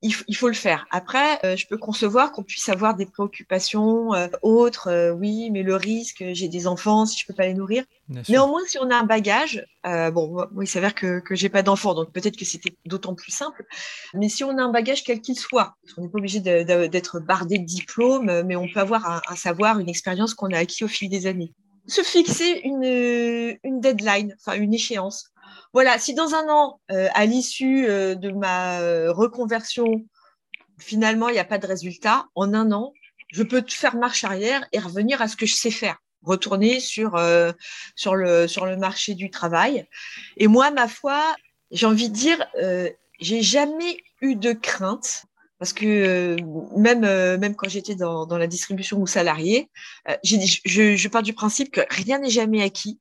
[0.02, 0.86] il, faut le faire.
[0.90, 4.88] Après, euh, je peux concevoir qu'on puisse avoir des préoccupations euh, autres.
[4.88, 7.84] Euh, oui, mais le risque, j'ai des enfants, si je peux pas les nourrir.
[8.28, 11.94] Néanmoins, si on a un bagage, bon, moi, il s'avère que que j'ai pas d'enfants,
[11.94, 13.64] donc peut-être que c'était d'autant plus simple.
[14.14, 17.58] Mais si on a un bagage quel qu'il soit, on n'est pas obligé d'être bardé
[17.58, 20.88] de diplômes, mais on peut avoir un, un savoir, une expérience qu'on a acquis au
[20.88, 21.52] fil des années.
[21.88, 22.84] Se fixer une,
[23.64, 25.32] une deadline, enfin une échéance
[25.76, 30.06] voilà, si dans un an, euh, à l'issue euh, de ma euh, reconversion,
[30.78, 32.94] finalement, il n'y a pas de résultat, en un an,
[33.30, 37.10] je peux faire marche arrière et revenir à ce que je sais faire retourner sur,
[37.16, 39.86] le, marché du travail.
[40.38, 41.36] Et moi, ma foi,
[41.70, 42.42] j'ai envie de dire,
[43.20, 45.26] j'ai jamais eu de crainte
[45.58, 46.36] parce que
[46.74, 49.68] même, quand j'étais dans, dans la distribution ou salarié,
[50.24, 52.98] je, je pars du principe que rien n'est jamais acquis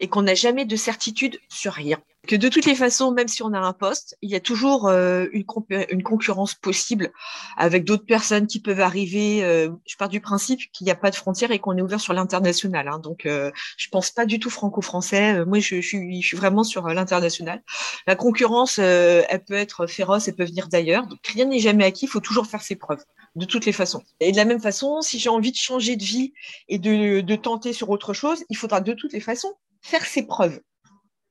[0.00, 1.98] et qu'on n'a jamais de certitude sur rien.
[2.26, 4.88] Que de toutes les façons, même si on a un poste, il y a toujours
[4.88, 5.44] euh, une,
[5.88, 7.12] une, concurrence possible
[7.56, 9.42] avec d'autres personnes qui peuvent arriver.
[9.42, 12.00] Euh, je pars du principe qu'il n'y a pas de frontières et qu'on est ouvert
[12.00, 12.88] sur l'international.
[12.88, 15.44] Hein, donc, euh, je pense pas du tout franco-français.
[15.46, 17.62] moi, je, suis, je suis vraiment sur l'international.
[18.06, 21.06] La concurrence, elle peut être féroce, elle peut venir d'ailleurs.
[21.06, 22.04] Donc, rien n'est jamais acquis.
[22.04, 24.02] Il faut toujours faire ses preuves de toutes les façons.
[24.20, 26.34] Et de la même façon, si j'ai envie de changer de vie
[26.68, 30.26] et de, de tenter sur autre chose, il faudra de toutes les façons faire ses
[30.26, 30.60] preuves.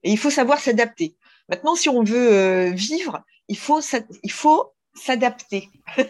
[0.04, 1.16] Et il faut savoir s'adapter.
[1.50, 3.82] Maintenant, si on veut euh, vivre, il faut,
[4.24, 5.70] il faut s'adapter.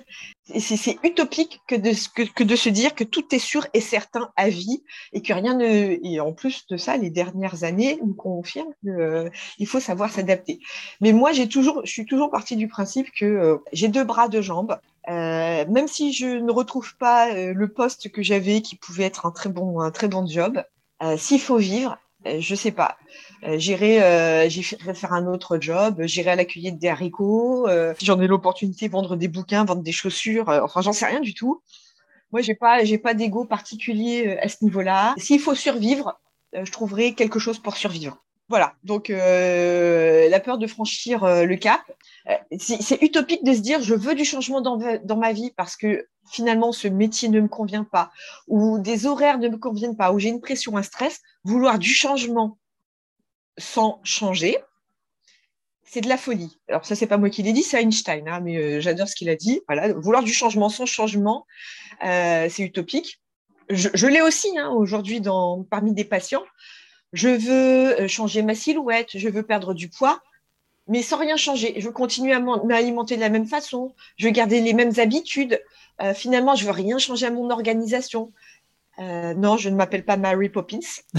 [0.59, 1.91] c'est utopique que de,
[2.33, 5.55] que, de se dire que tout est sûr et certain à vie et que rien
[5.55, 5.97] ne.
[6.03, 9.29] Et en plus de ça, les dernières années nous confirment qu'il euh,
[9.65, 10.59] faut savoir s'adapter.
[11.01, 14.27] Mais moi, j'ai toujours, je suis toujours partie du principe que euh, j'ai deux bras,
[14.27, 14.77] deux jambes.
[15.07, 19.49] même si je ne retrouve pas le poste que j'avais, qui pouvait être un très
[19.49, 20.61] bon, un très bon job,
[21.17, 22.97] s'il faut vivre, je sais pas.
[23.43, 26.01] Euh, j'irai, euh, j'irai faire un autre job.
[26.03, 27.67] J'irai à la cueillette des haricots.
[28.01, 30.49] J'en ai l'opportunité vendre des bouquins, vendre des chaussures.
[30.49, 31.61] enfin, j'en sais rien du tout.
[32.31, 35.15] Moi, j'ai pas, j'ai pas d'ego particulier à ce niveau-là.
[35.17, 36.19] S'il faut survivre,
[36.53, 38.23] je trouverai quelque chose pour survivre.
[38.49, 38.73] Voilà.
[38.83, 41.81] Donc, la peur de franchir le cap,
[42.57, 46.71] c'est utopique de se dire je veux du changement dans, ma vie parce que finalement
[46.71, 48.11] ce métier ne me convient pas,
[48.47, 51.93] ou des horaires ne me conviennent pas, ou j'ai une pression, un stress, vouloir du
[51.93, 52.57] changement
[53.57, 54.57] sans changer,
[55.83, 56.59] c'est de la folie.
[56.67, 59.15] Alors ça, c'est pas moi qui l'ai dit, c'est Einstein, hein, mais euh, j'adore ce
[59.15, 59.61] qu'il a dit.
[59.67, 61.47] Voilà, vouloir du changement sans changement,
[62.05, 63.19] euh, c'est utopique.
[63.69, 65.21] Je, l'ai aussi hein, aujourd'hui
[65.69, 66.43] parmi des patients.
[67.13, 70.21] Je veux euh, changer ma silhouette, je veux perdre du poids,
[70.87, 71.73] mais sans rien changer.
[71.77, 75.61] Je veux continuer à m'alimenter de la même façon, je veux garder les mêmes habitudes.
[76.01, 78.31] Euh, finalement, je veux rien changer à mon organisation.
[78.99, 80.79] Euh, non, je ne m'appelle pas Mary Poppins.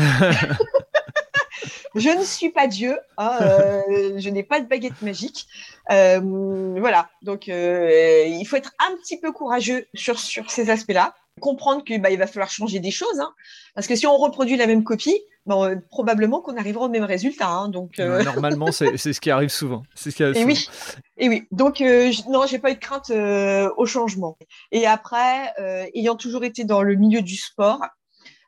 [1.95, 2.99] je ne suis pas Dieu.
[3.17, 5.47] Hein, euh, je n'ai pas de baguette magique.
[5.89, 7.09] voilà.
[7.23, 12.15] Donc, il faut être un petit peu courageux sur, sur ces aspects-là comprendre qu'il bah,
[12.15, 13.19] va falloir changer des choses.
[13.19, 13.33] Hein.
[13.75, 15.19] parce que si on reproduit la même copie,
[15.51, 17.49] bah, probablement qu'on arrivera au même résultat.
[17.49, 17.71] Hein.
[17.71, 19.83] donc, euh, Normalement, c'est ce qui arrive souvent.
[19.97, 20.69] Ce qui et, Oui.
[21.17, 21.49] et oui.
[21.51, 24.39] Donc, euh, non, j'ai pas eu de crainte euh, au changement.
[24.71, 25.53] Et après,
[25.95, 27.81] ayant toujours été dans le milieu du sport,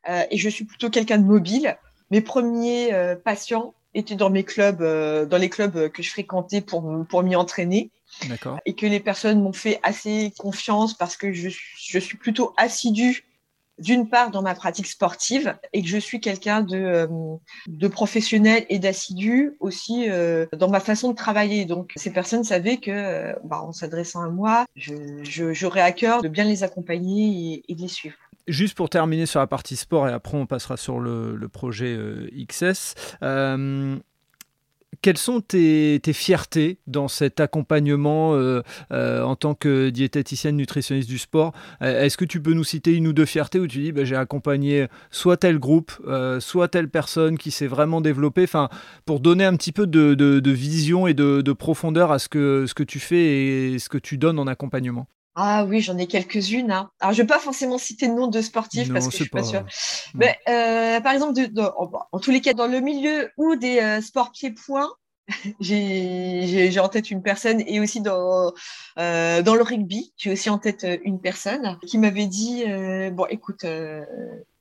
[0.08, 1.76] et je suis plutôt quelqu'un de mobile,
[2.12, 4.78] mes premiers patients étaient dans mes clubs,
[5.28, 7.90] dans les clubs que je fréquentais pour, pour m'y entraîner.
[8.64, 13.24] Et que les personnes m'ont fait assez confiance parce que je, je suis plutôt assidue
[13.78, 18.78] d'une part dans ma pratique sportive et que je suis quelqu'un de, euh, professionnel et
[18.78, 21.64] d'assidu aussi euh, dans ma façon de travailler.
[21.64, 26.28] Donc ces personnes savaient que euh, bah, en s'adressant à moi, j'aurais à cœur de
[26.28, 28.16] bien les accompagner et, de les suivre.
[28.48, 31.96] Juste pour terminer sur la partie sport et après on passera sur le projet
[32.34, 32.94] XS
[35.00, 41.18] quelles sont tes, fiertés dans cet accompagnement euh, euh, en tant que diététicienne nutritionniste du
[41.18, 41.52] sport?
[41.82, 44.04] Euh, Est-ce que tu peux nous citer une ou deux fiertés où tu dis bah,
[44.04, 45.92] j'ai accompagné soit tel groupe,
[46.40, 48.68] soit telle personne qui s'est vraiment développée, enfin
[49.06, 52.82] pour donner un petit peu de, vision et de, profondeur à ce que, ce que
[52.82, 56.70] tu fais et ce que tu donnes en accompagnement ah oui, j'en ai quelques-unes.
[56.70, 56.90] Hein.
[57.00, 59.28] Alors, je ne vais pas forcément citer le nom de sportifs parce que je suis
[59.28, 59.64] pas, sûre.
[60.14, 61.40] Mais euh, par exemple,
[62.12, 64.90] en, tous les cas, dans le milieu ou des euh, sports pieds-points,
[65.60, 68.52] j'ai en tête une personne et aussi dans,
[68.98, 72.64] euh, dans le rugby, j'ai aussi en tête une personne qui m'avait dit
[73.12, 73.64] Bon, écoute,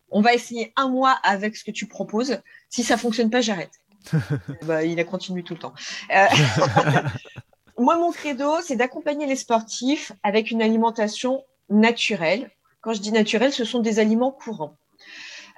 [0.10, 2.39] on va essayer un mois avec ce que tu proposes.
[2.69, 3.71] Si ça fonctionne pas, j'arrête.
[4.65, 5.73] bah, il a continué tout le temps.
[7.82, 12.52] moi, mon credo, c'est d'accompagner les sportifs avec une alimentation naturelle.
[12.82, 14.78] Quand je dis naturelle, ce sont des aliments courants.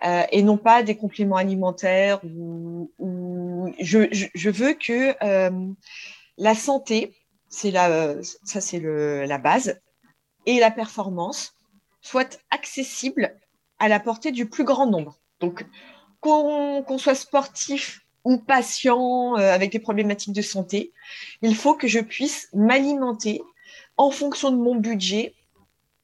[0.06, 2.92] Euh, et non pas des compléments alimentaires ou,
[3.80, 5.74] je, veux que euh,
[6.38, 7.16] la santé,
[7.48, 9.80] c'est la, ça c'est la base,
[10.46, 11.56] et la performance
[12.02, 13.40] soient accessibles
[13.80, 15.20] à la portée du plus grand nombre.
[15.40, 15.66] Donc,
[16.20, 20.92] qu'on soit sportif ou patient euh, avec des problématiques de santé,
[21.42, 23.42] il faut que je puisse m'alimenter
[23.98, 25.34] en fonction de mon budget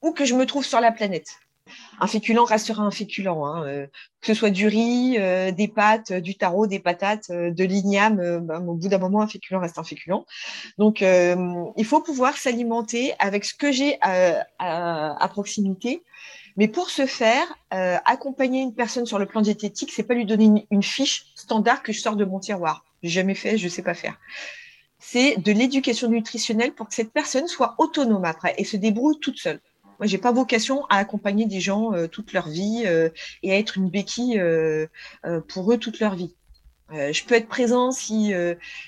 [0.01, 1.27] ou que je me trouve sur la planète.
[1.99, 3.87] Un féculent restera un féculent, hein, euh,
[4.21, 8.39] que ce soit du riz, euh, des pâtes, du taro, des patates, de l'igname.
[8.39, 10.25] Ben, au bout d'un moment, un féculent reste un féculent.
[10.79, 16.01] Donc, il faut pouvoir s'alimenter avec ce que j'ai à, proximité
[16.57, 20.25] mais pour ce faire, euh, accompagner une personne sur le plan diététique, c'est pas lui
[20.25, 22.85] donner une, fiche standard que je sors de mon tiroir.
[23.03, 24.17] J'ai jamais fait, je sais pas faire.
[24.99, 29.37] C'est de l'éducation nutritionnelle pour que cette personne soit autonome après et se débrouille toute
[29.37, 29.59] seule.
[29.99, 33.09] Moi, j'ai pas vocation à accompagner des gens euh, toute leur vie euh,
[33.43, 34.41] et à être une béquille
[35.47, 36.35] pour eux toute leur vie.
[36.91, 38.33] je peux être présent si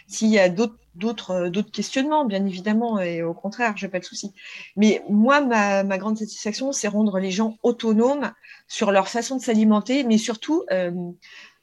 [0.07, 3.91] s'il y a d'autres d'autres euh, d'autres questionnements, bien évidemment, et au contraire, je n'ai
[3.91, 4.33] pas de souci.
[4.75, 8.31] Mais moi, ma, ma grande satisfaction, c'est rendre les gens autonomes
[8.67, 10.91] sur leur façon de s'alimenter, mais surtout euh,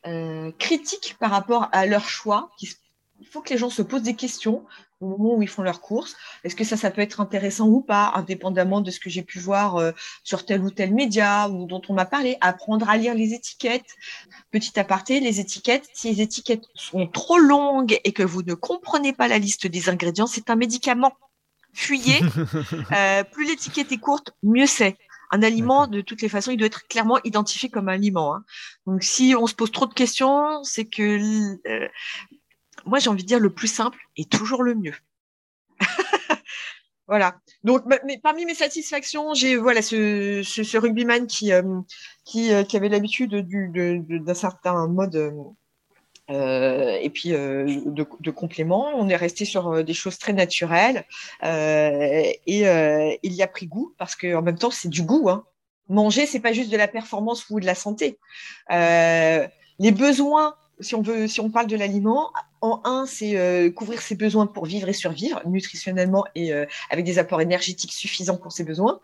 [0.06, 4.14] euh, critiques par rapport à leurs choix, il faut que les gens se posent des
[4.14, 4.64] questions
[5.00, 6.16] au moment où ils font leurs courses.
[6.44, 9.38] Est-ce que ça, ça peut être intéressant ou pas, indépendamment de ce que j'ai pu
[9.38, 9.92] voir euh,
[10.24, 12.36] sur tel ou tel média ou dont on m'a parlé?
[12.40, 13.96] Apprendre à lire les étiquettes.
[14.50, 19.12] Petit aparté, les étiquettes, si les étiquettes sont trop longues et que vous ne comprenez
[19.12, 21.12] pas la liste des ingrédients, c'est un médicament.
[21.72, 22.20] Fuyez.
[22.92, 24.96] Euh, plus l'étiquette est courte, mieux c'est.
[25.30, 28.34] Un aliment, de toutes les façons, il doit être clairement identifié comme un aliment.
[28.34, 28.44] Hein.
[28.86, 31.18] Donc, si on se pose trop de questions, c'est que
[31.68, 31.88] euh,
[32.88, 34.94] moi, j'ai envie de dire le plus simple est toujours le mieux.
[37.06, 37.36] voilà.
[37.64, 41.62] Donc, mais parmi mes satisfactions, j'ai voilà ce, ce, rugbyman qui euh,
[42.36, 45.34] euh, qui, avait l'habitude d'un certain mode.
[46.30, 51.04] Euh, et puis de, de complément, on est resté sur des choses très naturelles
[51.42, 55.30] et il y a pris goût parce qu'en même temps c'est du goût.
[55.30, 55.44] Hein.
[55.88, 58.18] Manger, c'est pas juste de la performance ou de la santé.
[58.70, 64.00] les besoins si on veut, si on parle de l'aliment, en un, c'est euh, couvrir
[64.02, 68.52] ses besoins pour vivre et survivre, nutritionnellement et euh, avec des apports énergétiques suffisants pour
[68.52, 69.00] ses besoins.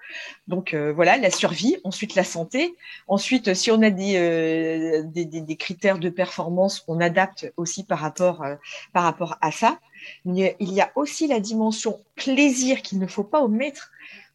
[0.48, 1.76] Donc euh, voilà, la survie.
[1.84, 2.74] Ensuite, la santé.
[3.06, 8.44] Ensuite, si on a des, des, des, critères de performance, on adapte aussi par rapport,
[8.92, 9.78] par rapport à ça.
[10.24, 13.90] Mais il y a aussi la dimension plaisir qu'il ne faut pas omettre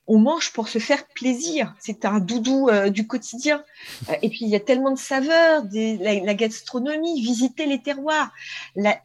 [0.10, 1.74] on mange pour se faire plaisir.
[1.80, 3.64] C'est un doudou euh, du quotidien.
[4.10, 8.34] Euh, et puis, il y a tellement de saveurs, la, gastronomie, visiter les terroirs.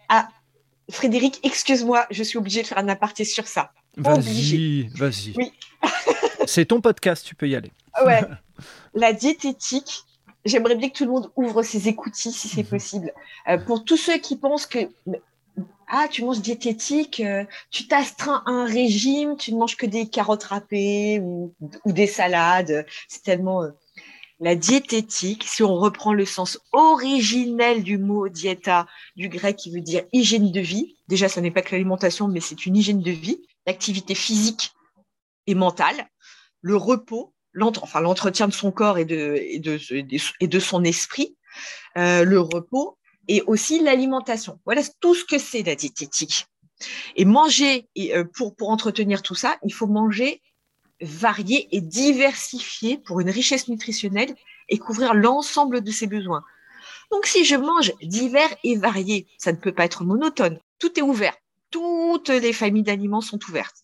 [0.09, 0.29] Ah,
[0.90, 3.71] Frédéric, excuse-moi, je suis obligée de faire un aparté sur ça.
[3.99, 5.35] Vas-y, vas-y.
[5.37, 5.53] Oui.
[6.47, 7.73] C'est ton podcast, tu peux y aller.
[8.05, 8.23] Ouais.
[8.95, 10.05] La diététique,
[10.47, 13.12] j'aimerais bien que tout le monde ouvre ses écoutilles si c'est possible.
[13.49, 14.79] Euh, pour tous ceux qui pensent que
[15.88, 20.09] ah, tu manges diététique, euh, tu t'astreins à un régime, tu ne manges que des
[20.09, 21.55] carottes râpées ou,
[21.87, 22.87] des salades.
[23.09, 23.70] C'est tellement euh,
[24.40, 25.44] la diététique.
[25.44, 30.51] Si on reprend le sens originel du mot diéta, du grec qui veut dire hygiène
[30.51, 30.97] de vie.
[31.09, 34.73] Déjà, ce n'est pas que l'alimentation, mais c'est une hygiène de vie, l'activité physique
[35.47, 36.09] et mentale,
[36.61, 41.37] le repos, l'entretien de son corps et de son esprit,
[41.97, 44.59] euh, le repos et aussi l'alimentation.
[44.65, 46.47] Voilà tout ce que c'est la diététique.
[47.17, 50.43] Et manger, et, pour, pour entretenir tout ça, il faut manger
[51.01, 54.35] varié et diversifié pour une richesse nutritionnelle
[54.69, 56.45] et couvrir l'ensemble de ses besoins.
[57.11, 60.59] Donc, si je mange divers et varié, ça ne peut pas être monotone.
[60.79, 61.35] Tout est ouvert.
[61.71, 63.77] Toutes les familles d'aliments sont ouvertes.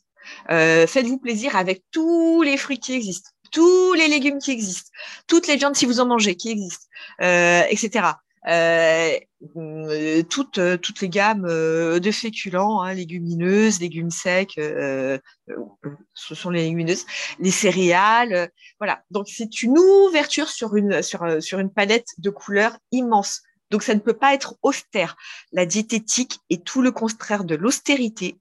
[0.50, 4.90] Euh, faites-vous plaisir avec tous les fruits qui existent, tous les légumes qui existent,
[5.26, 6.87] toutes les viandes si vous en mangez qui existent,
[7.22, 8.11] euh, etc.
[8.48, 9.18] Euh,
[9.57, 16.62] euh, toutes, euh, toutes les gammes de féculents, hein, légumineuses, légumes secs, ce sont les
[16.62, 17.05] légumineuses,
[17.38, 19.03] les céréales, voilà.
[19.11, 23.42] Donc c'est une ouverture sur une sur sur une palette de couleurs immense.
[23.70, 25.16] Donc ça ne peut pas être austère.
[25.53, 28.38] La diététique est tout le contraire de l'austérité,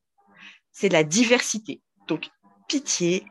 [0.71, 1.81] c'est la diversité.
[2.07, 2.29] Donc
[2.67, 3.25] pitié,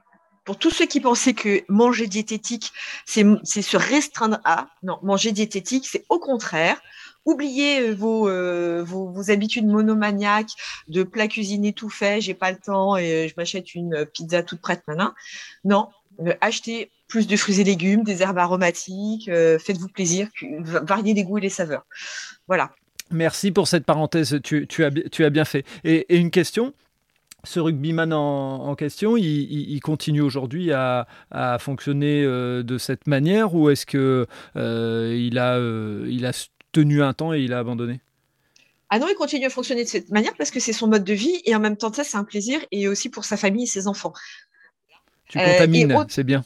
[0.49, 2.73] pour tous ceux qui pensaient que manger diététique,
[3.05, 6.81] c'est se restreindre à, non, manger diététique, c'est au contraire,
[7.27, 10.53] oubliez euh, euh, vos, habitudes monomaniaques
[10.89, 14.63] de plats cuisinés tout fait, j'ai pas le temps et je m'achète une pizza toute
[14.63, 15.13] prête maintenant.
[15.65, 15.89] Non,
[16.21, 20.29] euh, achetez plus de fruits et légumes, des herbes aromatiques, faites-vous plaisir,
[20.63, 21.85] variez les goûts et les saveurs.
[22.47, 22.71] Voilà.
[23.11, 25.67] Merci pour cette parenthèse, tu as bien fait.
[25.85, 26.73] et une question,
[27.49, 31.07] ce rugbyman en, question, il, continue aujourd'hui à,
[31.59, 36.33] fonctionner euh, de cette manière ou est-ce que euh, il, a, euh, il a
[36.73, 38.01] tenu un temps et il a abandonné?
[38.91, 41.15] Ah non, il continue à fonctionner de cette manière parce que c'est son mode de
[41.15, 43.67] vie et en même temps ça c'est un plaisir et aussi pour sa famille et
[43.67, 44.13] ses enfants.
[45.27, 46.45] Tu contamines, c'est bien.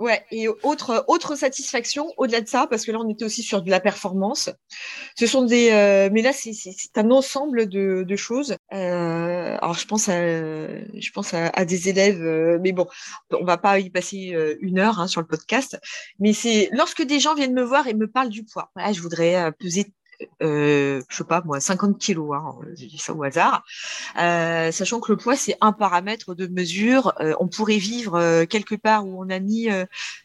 [0.00, 3.60] Ouais, et autre, autre satisfaction au-delà de ça, parce que là, on était aussi sur
[3.60, 4.48] de la performance.
[5.14, 6.52] Ce sont des, euh, mais là, c'est
[6.96, 8.56] un ensemble de, de choses.
[8.72, 12.86] Euh, alors, je pense à, je pense à, à des élèves, euh, mais bon,
[13.30, 15.78] on va pas y passer euh, une heure hein, sur le podcast.
[16.18, 18.70] Mais c'est lorsque des gens viennent me voir et me parlent du poids.
[18.74, 19.92] Voilà, je voudrais peser
[20.42, 23.64] euh, je sais pas moi, 50 kilos, hein, je dis ça au hasard,
[24.18, 27.12] euh, sachant que le poids c'est un paramètre de mesure.
[27.20, 29.68] Euh, on pourrait vivre euh, quelque part où on n'a ni,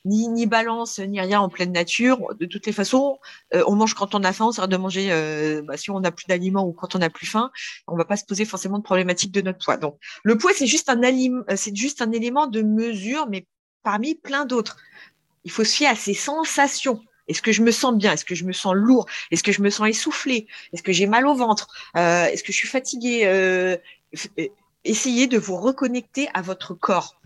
[0.05, 2.19] ni balance ni rien en pleine nature.
[2.39, 3.19] De toutes les façons,
[3.53, 6.25] on mange quand on a faim, on sert de manger bah, si on n'a plus
[6.27, 7.51] d'aliments ou quand on n'a plus faim.
[7.87, 9.77] On va pas se poser forcément de problématique de notre poids.
[9.77, 11.01] Donc le poids c'est juste un
[11.55, 13.47] c'est juste un élément de mesure, mais
[13.83, 14.77] parmi plein d'autres.
[15.43, 17.01] Il faut se fier à ses sensations.
[17.27, 18.13] Est-ce que je me sens bien?
[18.13, 19.05] Est-ce que je me sens lourd?
[19.31, 21.67] Est-ce que je me sens essoufflé Est-ce que j'ai mal au ventre?
[21.97, 23.25] Euh, Est-ce que je suis fatiguée?
[23.25, 23.77] Euh,
[24.39, 24.47] euh,
[24.83, 27.19] Essayez de vous reconnecter à votre corps.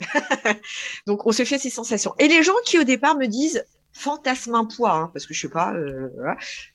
[1.06, 2.14] Donc, on se fait ces sensations.
[2.18, 5.42] Et les gens qui, au départ, me disent fantasme un poids, hein, parce que je
[5.42, 5.74] sais pas,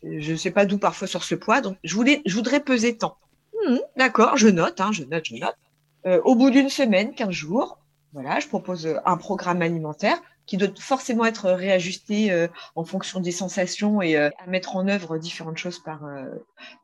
[0.03, 1.61] je sais pas d'où parfois sur ce poids.
[1.61, 3.17] Donc, je voulais, je voudrais peser tant.
[3.65, 6.21] Hmm, d'accord, je note, hein, je note, je note.
[6.23, 7.79] au bout d'une semaine, 15 jours,
[8.13, 13.31] voilà, je propose un programme alimentaire qui doit forcément être réajusté euh, en fonction des
[13.31, 16.25] sensations et euh, à mettre en œuvre différentes choses par euh,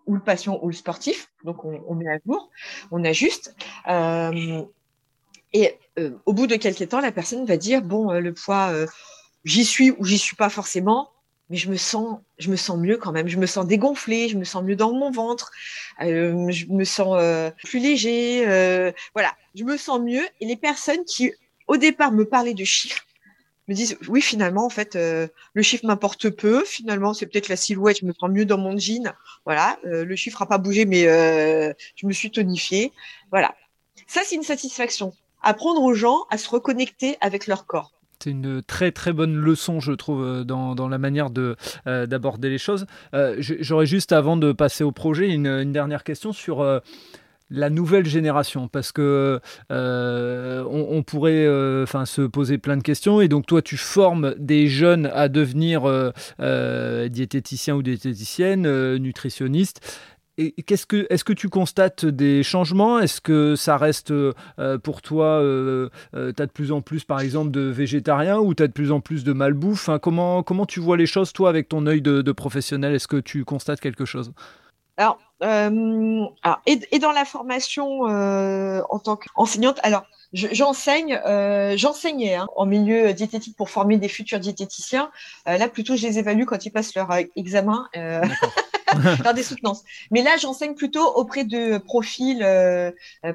[0.06, 1.32] ou le patient ou le sportif.
[1.44, 2.50] Donc on, on met à jour,
[2.92, 3.56] on ajuste.
[5.54, 5.80] et
[6.26, 8.72] au bout de quelques temps, la personne va dire bon, le poids,
[9.46, 11.10] j'y suis ou j'y suis pas forcément,
[11.50, 13.28] mais je me sens, je me sens mieux quand même.
[13.28, 15.52] Je me sens dégonflée, je me sens mieux dans mon ventre,
[16.02, 17.18] euh, je me sens
[17.64, 18.48] plus léger.
[18.48, 20.26] Euh, voilà, je me sens mieux.
[20.42, 21.32] Et les personnes qui,
[21.68, 23.06] au départ, me parlaient de chiffres,
[23.68, 26.64] me disent oui finalement en fait euh, le chiffre m'importe peu.
[26.66, 29.14] Finalement c'est peut-être la silhouette je me sens mieux dans mon jean.
[29.46, 32.92] Voilà euh, le chiffre n'a pas bougé mais euh, je me suis tonifiée.
[33.32, 33.56] Voilà.
[34.08, 35.14] Ça c'est une satisfaction.
[35.42, 37.92] Apprendre aux gens à se reconnecter avec leur corps.
[38.20, 42.86] C'est une très très bonne leçon, je trouve, dans, la manière de, d'aborder les choses.
[43.12, 46.64] j'aurais juste, avant de passer au projet, une dernière question sur
[47.54, 49.40] la nouvelle génération parce que
[49.72, 54.34] euh, on, pourrait euh, enfin se poser plein de questions et donc toi tu formes
[54.40, 59.82] des jeunes à devenir euh, diététiciens ou diététiciennes nutritionnistes.
[60.40, 63.00] Et qu'est-ce que, est-ce que tu constates des changements?
[63.00, 64.12] Est-ce que ça reste
[64.82, 65.40] pour toi,
[66.12, 68.92] tu as de plus en plus par exemple de végétariens ou tu as de plus
[68.92, 69.92] en plus de malbouffe?
[70.02, 72.96] Comment, comment tu vois les choses toi avec ton œil de professionnel?
[72.96, 74.34] Est-ce que tu constates quelque chose?
[74.98, 76.26] Alors, euh,
[76.66, 83.14] et, dans la formation euh, en tant qu'enseignante, alors j'enseigne, euh, j'enseignais hein, en milieu
[83.14, 85.12] diététique pour former des futurs diététiciens.
[85.46, 87.88] là, plutôt, je les évalue quand ils passent leur examen.
[89.24, 89.84] dans des soutenances.
[90.12, 92.46] Mais là, j'enseigne plutôt auprès de profils,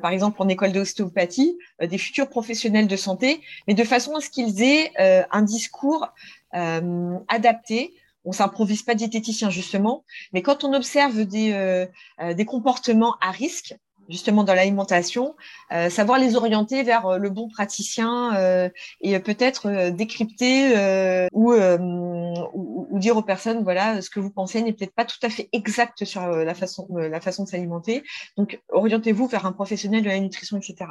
[0.01, 4.31] par exemple en école d'ostéopathie, des futurs professionnels de santé, mais de façon à ce
[4.31, 6.09] qu'ils aient un discours
[6.53, 7.93] adapté
[8.29, 11.87] on s'improvise pas diététicien justement, mais quand on observe des, euh,
[12.21, 13.75] euh, des comportements à risque,
[14.09, 15.35] justement dans l'alimentation,
[15.73, 18.69] euh, savoir les orienter vers euh, le bon praticien euh,
[19.01, 24.95] et peut-être décrypter ou, ou, dire aux personnes voilà ce que vous pensez n'est peut-être
[24.95, 28.03] pas tout à fait exact sur la façon la façon de s'alimenter.
[28.37, 30.91] Donc orientez-vous vers un professionnel de la nutrition, etc.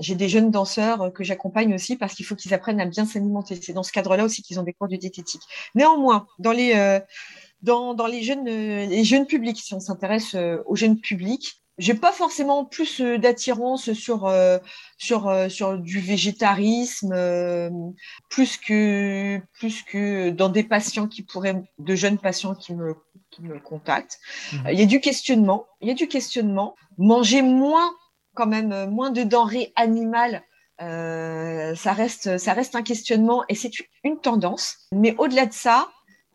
[0.00, 3.58] J'ai des jeunes danseurs que j'accompagne aussi parce qu'il faut qu'ils apprennent à bien s'alimenter.
[3.60, 5.42] C'est dans ce cadre-là aussi qu'ils ont des cours de diététique.
[5.74, 7.00] Néanmoins, dans les
[7.62, 11.60] dans, dans les, jeunes, euh, les jeunes publics, si on s'intéresse euh, aux jeunes publics,
[11.76, 14.32] j'ai pas forcément plus euh, d'attirance sur
[14.96, 17.14] sur sur du végétarisme
[18.28, 22.96] plus que plus que dans des patients qui pourraient de jeunes patients qui me
[23.30, 24.18] qui me contactent.
[24.52, 24.68] Mhm.
[24.72, 26.74] Il y a du questionnement, il y a du questionnement.
[26.96, 27.94] Manger moins
[28.34, 30.42] quand même moins de denrées animales
[30.80, 34.76] ça reste ça reste un questionnement et c'est une tendance.
[34.92, 35.88] Mais au-delà de ça,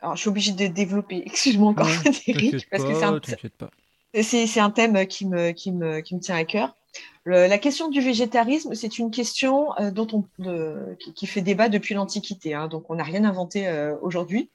[0.03, 1.23] alors, je suis obligée de développer.
[1.25, 3.21] Excuse-moi encore, Frédéric, parce que c'est un,
[4.21, 6.75] c'est, un thème qui me, qui, me, qui me tient à cœur.
[7.25, 12.53] la question du végétarisme, c'est une question euh, dont on, qui, fait débat depuis l'Antiquité.
[12.53, 14.49] Hein, donc, on n'a rien inventé euh, aujourd'hui.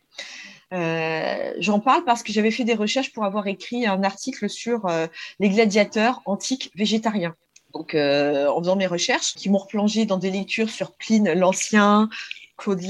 [0.74, 4.86] Euh, j'en parle parce que j'avais fait des recherches pour avoir écrit un article sur
[5.40, 7.34] les gladiateurs antiques végétariens.
[7.72, 12.10] Donc, en faisant mes recherches, qui m'ont replongé dans des lectures sur Pline l'Ancien,
[12.58, 12.82] Claude,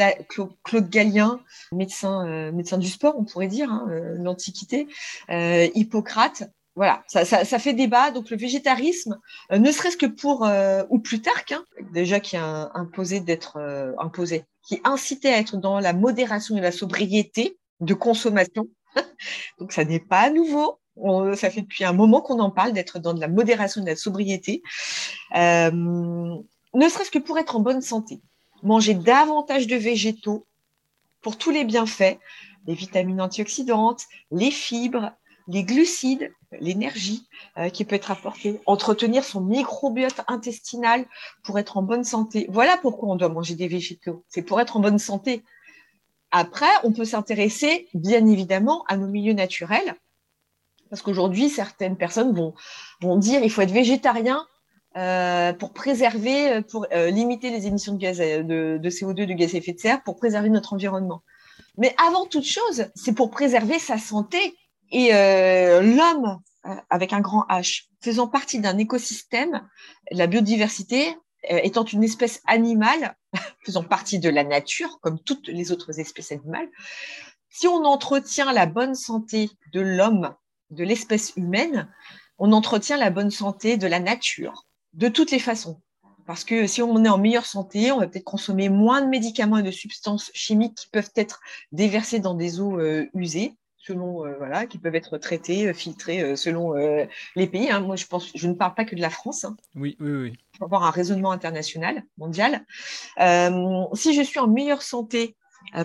[0.65, 1.41] Claude, Gallien,
[1.73, 4.89] médecin, euh, médecin du sport, on pourrait dire, hein, euh, l'Antiquité,
[5.31, 6.51] euh, Hippocrate.
[6.75, 8.13] Voilà, ça, fait débat.
[8.13, 9.19] Donc le végétarisme,
[9.51, 10.49] ne serait-ce que pour
[10.91, 13.59] ou Plutarque, hein, déjà qui a imposé d'être
[13.99, 18.69] imposé, qui incitait à être dans la modération et la sobriété de consommation.
[19.59, 20.79] Donc ça n'est pas nouveau.
[21.35, 23.91] ça fait depuis un moment qu'on en parle d'être dans de la modération et de
[23.91, 24.63] la sobriété,
[25.35, 28.21] ne serait-ce que pour être en bonne santé
[28.63, 30.47] manger davantage de végétaux
[31.23, 32.19] pour tous les bienfaits,
[32.67, 35.13] les vitamines antioxydantes, les fibres,
[35.49, 36.31] les glucides,
[36.61, 41.07] l'énergie euh, qui peut être apportée, entretenir son microbiote intestinal
[41.43, 42.47] pour être en bonne santé.
[42.51, 44.25] Voilà pourquoi on doit manger des végétaux.
[44.29, 45.43] C'est pour être en bonne santé.
[46.31, 49.95] Après, on peut s'intéresser bien évidemment à nos milieux naturels,
[50.91, 52.55] parce qu'aujourd'hui, certaines personnes vont,
[53.01, 54.47] vont dire il faut être végétarien
[54.97, 59.35] euh, pour préserver, euh, pour euh, limiter les émissions de, gaz, de, de, CO2, de
[59.35, 61.23] gaz à effet de serre, pour préserver notre environnement.
[61.77, 64.57] Mais avant toute chose, c'est pour préserver sa santé
[64.91, 66.41] et l'homme
[66.91, 69.69] avec un grand H, faisant partie d'un écosystème,
[70.11, 71.15] la biodiversité
[71.45, 73.15] étant une espèce animale,
[73.65, 76.69] faisant partie de la nature, comme toutes les autres espèces animales,
[77.51, 80.35] si on entretient la bonne santé de l'homme,
[80.71, 81.89] de l'espèce humaine,
[82.39, 84.68] on entretient la bonne santé de la nature
[84.99, 85.81] de toutes les façons.
[86.27, 89.57] Parce que si on est en meilleure santé, on va peut-être consommer moins de médicaments
[89.57, 91.41] et de substances chimiques qui peuvent être
[91.73, 96.37] déversées dans des eaux euh, usées, selon euh, voilà, qui peuvent être traitées, euh, filtrées
[96.37, 97.71] selon les pays.
[97.71, 97.81] Hein.
[97.81, 99.45] Moi, je pense, je ne parle pas que de la France.
[99.45, 99.57] Hein.
[99.75, 100.33] Oui, oui, oui.
[100.53, 102.67] Il faut avoir un raisonnement international, mondial.
[103.17, 105.35] si je suis en meilleure santé,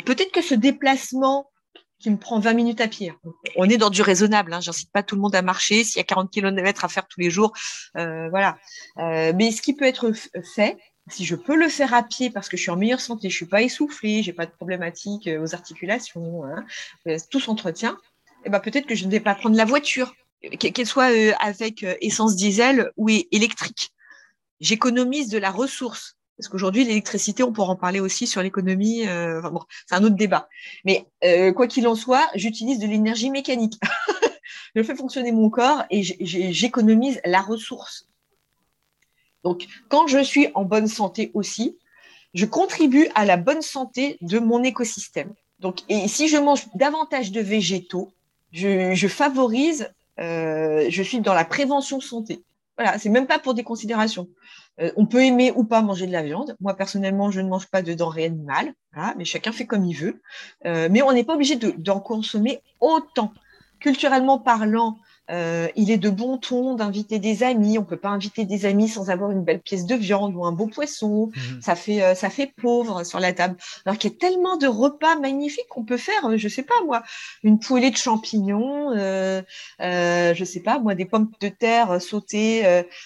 [0.05, 1.49] peut-être que ce déplacement
[2.10, 3.14] me prend 20 minutes à pied.
[3.56, 4.60] On est dans du raisonnable, hein.
[4.62, 7.20] j'incite pas tout le monde à marcher, s'il y a 40 km à faire tous
[7.20, 7.54] les jours,
[7.97, 8.58] euh, voilà.
[8.97, 10.12] Euh, mais ce qui peut être
[10.56, 10.78] fait,
[11.10, 13.36] si je peux le faire à pied parce que je suis en meilleure santé, je
[13.36, 16.66] suis pas essoufflée, j'ai pas de problématiques euh, aux articulations, hein,
[17.30, 20.14] tout s'entretient, et eh ben peut-être que je ne vais pas prendre la voiture,
[20.60, 23.91] qu'elle soit avec essence diesel ou électrique.
[24.60, 26.18] J'économise de la ressource.
[26.38, 29.08] Parce qu'aujourd'hui, l'électricité, on pourra en parler aussi sur l'économie.
[29.08, 30.50] Euh, bon, c'est un autre débat.
[30.84, 33.80] Mais euh, quoi qu'il en soit, j'utilise de l'énergie mécanique.
[34.76, 38.08] je fais fonctionner mon corps et j'économise la ressource.
[39.44, 41.78] Donc, quand je suis en bonne santé aussi,
[42.34, 45.34] je contribue à la bonne santé de mon écosystème.
[45.60, 48.12] Donc, et si je mange davantage de végétaux,
[48.52, 52.44] je, favorise, euh, je suis dans la prévention santé.
[52.78, 54.28] Voilà, c'est même pas pour des considérations.
[54.82, 56.55] Euh, on peut aimer ou pas manger de la viande.
[56.59, 58.74] Moi, personnellement, je ne mange pas de denrées animales,
[59.17, 60.21] mais chacun fait comme il veut.
[60.65, 63.34] Euh, mais on n'est pas obligé d'en consommer autant.
[63.80, 64.97] Culturellement parlant,
[65.32, 67.78] euh, il est de bon ton d'inviter des amis.
[67.78, 70.51] On peut pas inviter des amis sans avoir une belle pièce de viande ou un
[70.51, 71.32] beau poisson.
[71.34, 71.61] Mhm.
[71.61, 73.55] Ça fait euh, ça fait pauvre sur la table.
[73.86, 76.26] Alors qu'il y a tellement de repas magnifiques qu'on peut faire.
[76.26, 77.03] Euh, je sais pas moi,
[77.43, 78.91] une poêlée de champignons.
[78.91, 79.41] Euh,
[79.80, 82.65] je sais pas moi, des pommes de terre sautées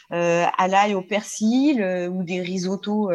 [0.09, 3.11] à l'ail au persil ou des risottos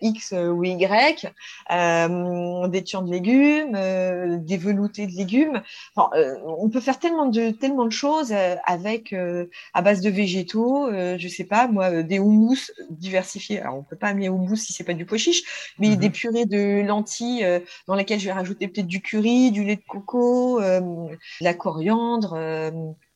[0.00, 1.26] X ou Y,
[1.68, 5.62] des tiens de légumes, des veloutés de légumes.
[5.96, 10.86] on peut faire tellement de tellement de choses euh, avec euh, à base de végétaux,
[10.86, 13.60] euh, je sais pas moi, des houmous diversifiés.
[13.60, 15.96] Alors on peut pas amener houmous si c'est pas du pois chiche, mais mhm.
[15.96, 17.46] des purées de lentilles
[17.86, 22.38] dans lesquelles je vais rajouter peut-être du curry, du lait de coco, de la coriandre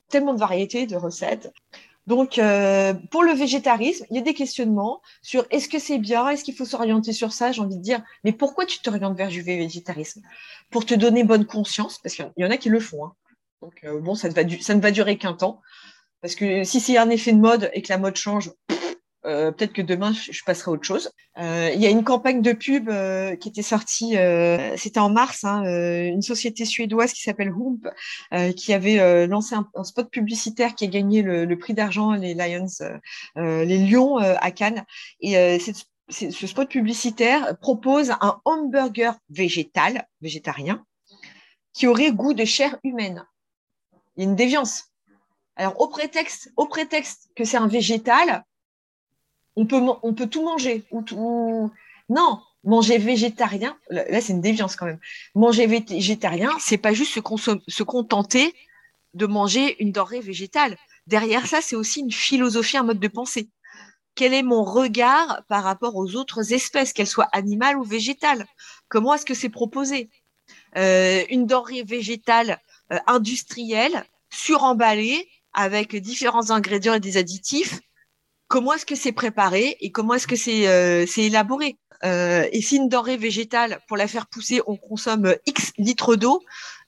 [0.08, 1.52] tellement de variétés de recettes.
[2.06, 6.28] Donc, euh, pour le végétarisme, il y a des questionnements sur est-ce que c'est bien,
[6.28, 9.28] est-ce qu'il faut s'orienter sur ça J'ai envie de dire, mais pourquoi tu t'orientes vers
[9.28, 10.20] du végétarisme?
[10.70, 13.06] Pour te donner bonne conscience, parce qu'il y en a qui le font.
[13.06, 13.12] Hein.
[13.64, 15.62] Donc, euh, bon, ça ne, va durer qu'un temps.
[16.20, 18.50] Parce que si c'est un effet de mode et que la mode change,
[19.24, 21.10] euh, peut-être que demain, je, passerai à autre chose.
[21.38, 22.90] Euh, il y a une campagne de pub
[23.40, 24.16] qui était sortie,
[24.76, 30.10] c'était en mars, hein, une société suédoise qui s'appelle Hump, qui avait lancé un, spot
[30.10, 32.66] publicitaire qui a gagné le, prix d'argent, les Lions,
[33.36, 34.84] les Lions à Cannes.
[35.20, 35.58] Et
[36.10, 40.84] ce spot publicitaire propose un hamburger végétal, végétarien,
[41.72, 43.24] qui aurait goût de chair humaine.
[44.16, 44.90] Il y a une déviance.
[45.56, 46.50] Alors, au prétexte,
[47.36, 48.44] que c'est un végétal,
[49.56, 50.84] on peut, tout manger.
[52.08, 55.00] Non, manger végétarien, là, c'est une déviance quand même.
[55.34, 57.20] Manger végétarien, c'est pas juste se,
[57.68, 58.54] se contenter
[59.14, 60.76] de manger une denrée végétale.
[61.06, 63.48] Derrière ça, c'est aussi une philosophie, un mode de pensée.
[64.16, 68.46] Quel est mon regard par rapport aux autres espèces, qu'elles soient animales ou végétales?
[68.88, 70.08] Comment est-ce que c'est proposé?
[70.76, 72.60] Euh, Une denrée végétale
[72.93, 77.80] euh, industrielle, suremballée, avec différents ingrédients et des additifs,
[78.49, 81.76] comment est-ce que c'est préparé et comment est-ce que c'est euh, élaboré?
[82.05, 86.43] Euh, et si une denrée végétale, pour la faire pousser, on consomme X litres d'eau,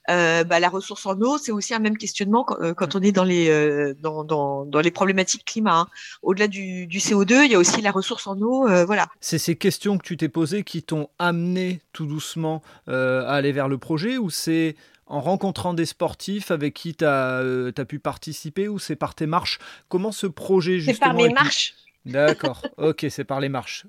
[0.09, 3.23] euh, bah, la ressource en eau, c'est aussi un même questionnement quand, on est dans
[3.23, 5.79] les, dans, dans, les problématiques climat.
[5.79, 5.87] Hein.
[6.21, 8.67] Au-delà du, du, CO2, il y a aussi la ressource en eau.
[8.85, 9.07] voilà.
[9.19, 13.67] C'est ces questions que tu t'es posées qui t'ont amené tout doucement à aller vers
[13.67, 14.75] le projet ou c'est
[15.07, 19.25] en rencontrant des sportifs avec qui tu as, euh, pu participer ou c'est par tes
[19.25, 19.59] marches?
[19.89, 21.75] Comment ce projet justement C'est par mes marches.
[22.05, 23.85] D'accord, ok, c'est par les marches.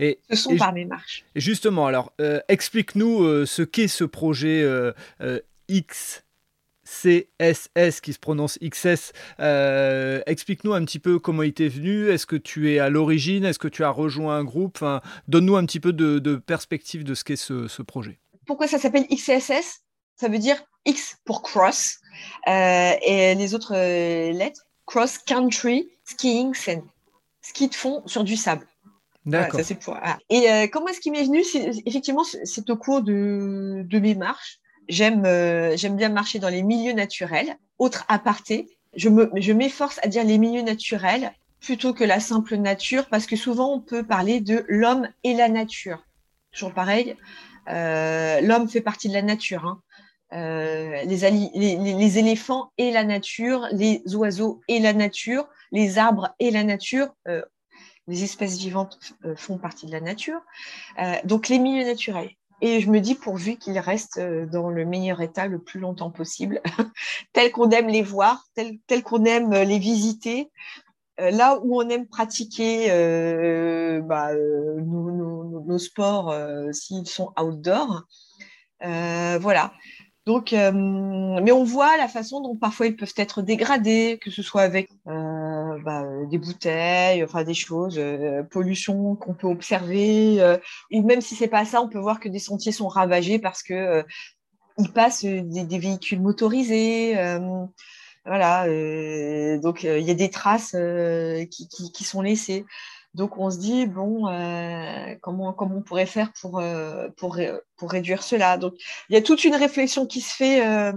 [0.00, 1.24] Et, ce sont par mes marches.
[1.34, 4.64] Et justement, alors, euh, explique-nous euh, ce qu'est ce projet
[5.70, 6.20] XCSS
[8.00, 9.12] qui se prononce XS.
[10.26, 12.08] Explique-nous un petit peu comment il t'est venu.
[12.08, 13.44] Est-ce que tu es à l'origine?
[13.44, 14.76] Est-ce que tu as rejoint un groupe?
[14.76, 18.18] Enfin, Donne-nous un petit peu de, perspective de ce qu'est ce, ce projet.
[18.44, 19.82] Pourquoi ça s'appelle XCSS
[20.22, 21.98] ça veut dire X pour cross
[22.46, 26.84] euh, et les autres euh, lettres cross country skiing scène.
[27.40, 28.64] Ski de fond sur du sable.
[29.26, 29.60] D'accord.
[30.30, 31.42] Et euh, comment est-ce qu'il m'est venu?
[31.86, 34.60] Effectivement, c'est au cours de, de mes marches.
[34.88, 35.24] J'aime
[35.74, 37.56] j'aime bien marcher dans les milieux naturels.
[37.78, 43.06] Autre aparté, je m'efforce je à dire les milieux naturels plutôt que la simple nature
[43.06, 46.04] parce que souvent on peut parler de l'homme et la nature.
[46.52, 47.16] Toujours pareil,
[47.66, 49.64] l'homme fait partie de la nature.
[49.66, 49.80] Hein.
[50.34, 56.64] Euh, les, éléphants et la nature, les oiseaux et la nature, les arbres et la
[56.64, 57.08] nature.
[57.28, 57.42] Euh,
[58.08, 60.40] les espèces vivantes euh, font partie de la nature.
[61.24, 62.30] donc les milieux naturels.
[62.60, 66.62] Et je me dis pourvu qu'ils restent dans le meilleur état le plus longtemps possible,
[67.32, 70.48] tel qu'on aime les voir, tel, qu'on aime les visiter,
[71.18, 72.86] là où on aime pratiquer
[74.04, 76.32] bah, nos, sports
[76.72, 78.04] s'ils sont outdoor.
[78.80, 79.72] voilà.
[80.24, 84.40] Donc, euh, mais on voit la façon dont parfois ils peuvent être dégradés, que ce
[84.40, 90.36] soit avec euh, bah, des bouteilles, enfin des choses, euh, pollution qu'on peut observer.
[90.90, 93.64] et même si c'est pas ça, on peut voir que des sentiers sont ravagés parce
[93.64, 94.04] que
[94.78, 97.14] ils passent des, véhicules motorisés.
[98.24, 98.66] voilà,
[99.58, 100.76] donc il y a des traces
[101.50, 102.64] qui, qui, sont laissées.
[103.14, 107.38] Donc on se dit bon euh, comment comment on pourrait faire pour euh, pour
[107.76, 108.56] pour réduire cela?
[108.56, 108.74] Donc
[109.10, 110.92] il y a toute une réflexion qui se fait euh,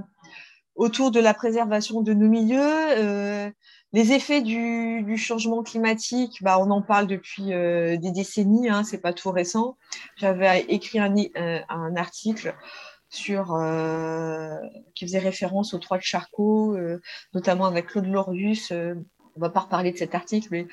[0.75, 3.51] autour de la préservation de nos milieux.
[3.93, 9.13] les effets du, changement climatique, bah, on en parle depuis des décennies, hein, c'est pas
[9.13, 9.77] tout récent.
[10.17, 11.15] J'avais écrit un,
[11.69, 12.55] un article
[13.09, 13.57] sur
[14.95, 16.77] qui faisait référence aux trois de Charcot,
[17.33, 18.71] notamment avec Claude Lorius.
[18.71, 20.67] on va pas reparler de cet article, mais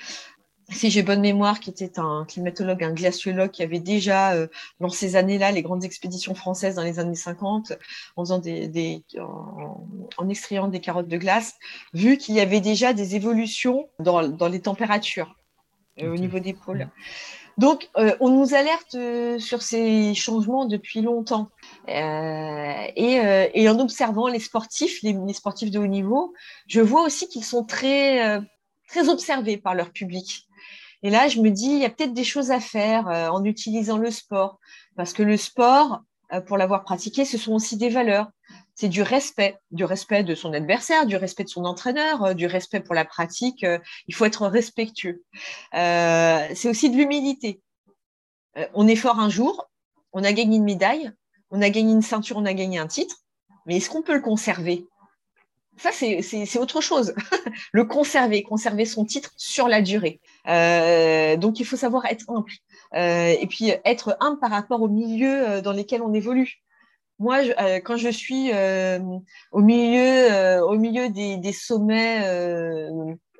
[0.70, 4.46] si j'ai bonne mémoire, qui était un climatologue, un glaciologue qui avait déjà, euh,
[4.80, 7.72] dans ces années-là, les grandes expéditions françaises dans les années 50,
[8.16, 11.54] en, faisant des, en, extrayant des carottes de glace,
[11.94, 15.34] vu qu'il y avait déjà des évolutions dans, les températures
[16.00, 16.88] euh, au niveau des pôles.
[17.58, 18.96] Donc, euh, on nous alerte
[19.38, 21.50] sur ces changements depuis longtemps.
[21.86, 26.32] Et, en observant les sportifs, les, les, sportifs de haut niveau,
[26.66, 28.40] je vois aussi qu'ils sont très,
[28.88, 30.48] très observés par leur public.
[31.02, 33.44] Et là, je me dis, il y a peut-être des choses à faire euh, en
[33.44, 34.58] utilisant le sport,
[34.96, 36.00] parce que le sport,
[36.32, 38.28] euh, pour l'avoir pratiqué, ce sont aussi des valeurs.
[38.74, 42.46] C'est du respect, du respect de son adversaire, du respect de son entraîneur, euh, du
[42.46, 43.66] respect pour la pratique.
[44.06, 45.22] il faut être respectueux.
[45.72, 47.60] c'est aussi de l'humilité.
[48.74, 49.68] on est fort un jour,
[50.12, 51.10] on a gagné une médaille,
[51.50, 53.16] on a gagné une ceinture, on a gagné un titre,
[53.66, 54.86] mais est-ce qu'on peut le conserver?
[55.78, 57.14] Ça, c'est autre chose.
[57.72, 60.20] le conserver, conserver son titre sur la durée.
[60.48, 62.50] Euh, donc, il faut savoir être humble.
[62.94, 66.62] Euh, et puis, être humble par rapport au milieu euh, dans lesquels on évolue.
[67.18, 67.40] Moi,
[67.84, 72.26] quand je suis au milieu, au milieu des, des sommets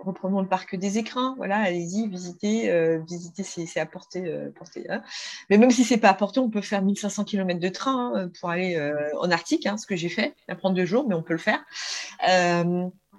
[0.03, 4.27] reprenons le parc des écrins, voilà, allez-y, visitez, euh, visitez, c'est à portée.
[4.27, 4.51] Euh,
[4.89, 5.03] hein.
[5.49, 8.31] Mais même si c'est pas à portée, on peut faire 1500 km de train hein,
[8.41, 10.35] pour aller euh, en Arctique, hein, ce que j'ai fait.
[10.49, 11.65] Ça prend deux jours, mais on peut le faire.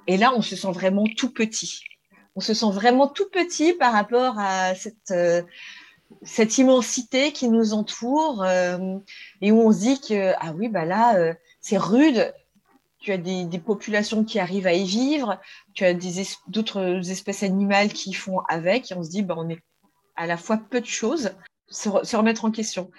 [0.07, 1.81] et là, on se sent vraiment tout petit.
[2.35, 5.13] On se sent vraiment tout petit par rapport à cette
[6.23, 11.33] cette immensité qui nous entoure et où on se dit que ah oui bah là
[11.59, 12.33] c'est rude
[13.03, 15.37] tu as des, populations qui arrivent à y vivre,
[15.73, 15.93] tu as
[16.47, 19.59] d'autres espèces animales qui font avec, et on se dit, bah, on est
[20.15, 21.31] à la fois peu de choses,
[21.67, 22.89] se, remettre en question.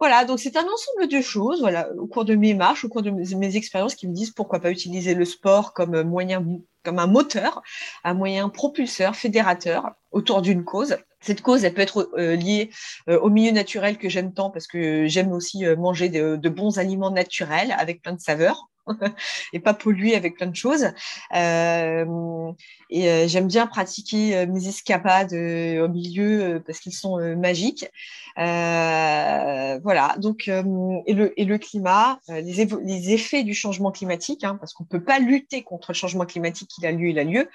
[0.00, 3.02] Voilà, donc c'est un ensemble de choses, voilà, au cours de mes marches, au cours
[3.02, 6.44] de mes, expériences, qui me disent pourquoi pas utiliser le sport comme moyen,
[6.82, 7.62] comme un moteur,
[8.04, 10.96] un moyen propulseur, fédérateur autour d'une cause.
[11.20, 12.70] Cette cause, elle peut être euh, liée
[13.08, 16.78] euh, au milieu naturel que j'aime tant parce que j'aime aussi euh, manger de, bons
[16.78, 18.68] aliments naturels avec plein de saveurs.
[19.52, 20.86] et pas polluer avec plein de choses.
[21.34, 22.52] Euh,
[22.90, 27.90] et euh, j'aime bien pratiquer euh, mes escapades au milieu parce qu'ils sont magiques.
[28.36, 30.14] voilà.
[30.18, 35.62] Donc et le climat, les, effets du changement climatique, hein, parce qu'on peut pas lutter
[35.62, 37.48] contre le changement climatique, il a lieu, il a lieu,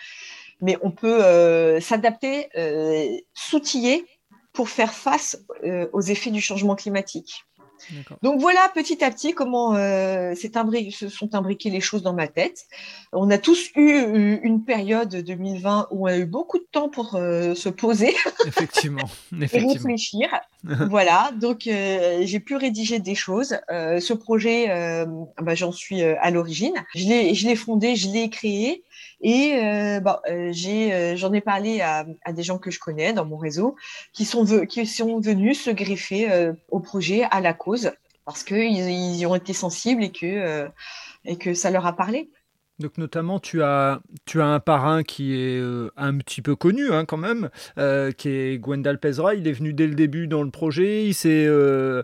[0.62, 2.50] mais on peut s'adapter,
[3.34, 4.06] s'outiller
[4.54, 5.38] pour faire face
[5.94, 7.46] aux effets du changement climatique.
[8.22, 12.66] Donc voilà petit à petit comment euh, se sont imbriquées les choses dans ma tête.
[13.14, 17.16] On a tous eu une période 2020 où on a eu beaucoup de temps pour
[17.16, 18.14] euh, se poser.
[18.48, 19.10] Effectivement.
[19.40, 20.30] et réfléchir.
[20.64, 23.58] voilà, donc euh, j'ai pu rédiger des choses.
[23.72, 24.68] Euh, ce projet,
[25.42, 26.74] bah, j'en suis à l'origine.
[26.96, 28.84] Je l'ai fondé, je l'ai créé.
[29.22, 30.00] Et euh,
[30.52, 33.76] j'ai, euh, j'en ai parlé à, à, des gens que je connais dans mon réseau
[34.14, 37.54] qui sont, qui sont venus se greffer euh, au projet, à la
[38.26, 40.70] parce qu'ils ils y ont été sensibles et que,
[41.26, 42.30] et que ça leur a parlé.
[42.80, 45.62] Donc notamment, tu as, tu as un parrain qui est
[45.98, 49.36] un petit peu connu hein, quand même, euh, qui est Gwendal Pezra.
[49.36, 52.04] Il est venu dès le début dans le projet, il s'est, euh,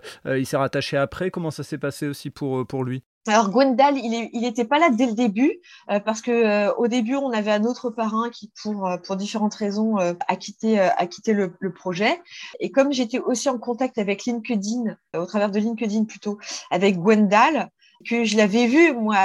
[0.53, 1.31] rattaché après.
[1.31, 3.03] Comment ça s'est passé aussi pour, pour lui?
[3.25, 7.15] Alors Gwendal, il n'était pas là dès le début euh, parce que euh, au début
[7.15, 11.31] on avait un autre parrain qui, pour euh, pour différentes raisons, a quitté a quitté
[11.31, 12.21] le, le, projet.
[12.59, 16.37] Et comme j'étais aussi en contact avec LinkedIn, au travers de LinkedIn plutôt,
[16.69, 17.69] avec Gwendal,
[18.07, 19.17] que je l'avais vu moi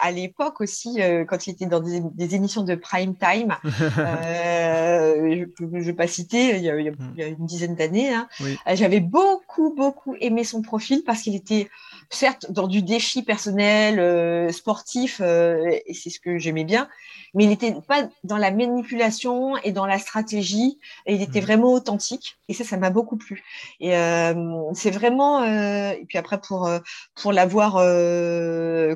[0.00, 3.56] à l'époque aussi quand il était dans des, des émissions de prime time.
[3.64, 8.12] je ne vais pas citer, il y a, il y a une dizaine d'années.
[8.12, 8.28] Hein.
[8.74, 11.68] J'avais beaucoup beaucoup aimé son profil parce qu'il était
[12.10, 16.88] certes dans du défi personnel, euh, sportif, euh, et c'est ce que j'aimais bien,
[17.34, 21.44] mais il n'était pas dans la manipulation et dans la stratégie, et il était mmh.
[21.44, 23.42] vraiment authentique, et ça, ça m'a beaucoup plu.
[23.80, 24.34] Et euh,
[24.74, 26.70] c'est vraiment, et puis après pour
[27.14, 27.74] pour l'avoir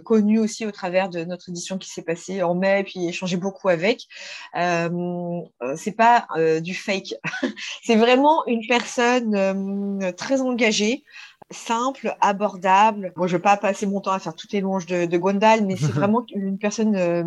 [0.04, 3.36] connu aussi au travers de notre édition qui s'est passée en mai, et puis échanger
[3.36, 4.06] beaucoup avec,
[4.54, 6.26] c'est pas
[6.60, 7.14] du fake,
[7.84, 11.04] c'est vraiment une personne très engagée
[11.50, 13.12] simple, abordable.
[13.16, 15.64] Moi, je vais pas passer mon temps à faire toutes les louanges de, de Gondal,
[15.64, 16.96] mais c'est vraiment une personne.
[16.96, 17.24] Euh,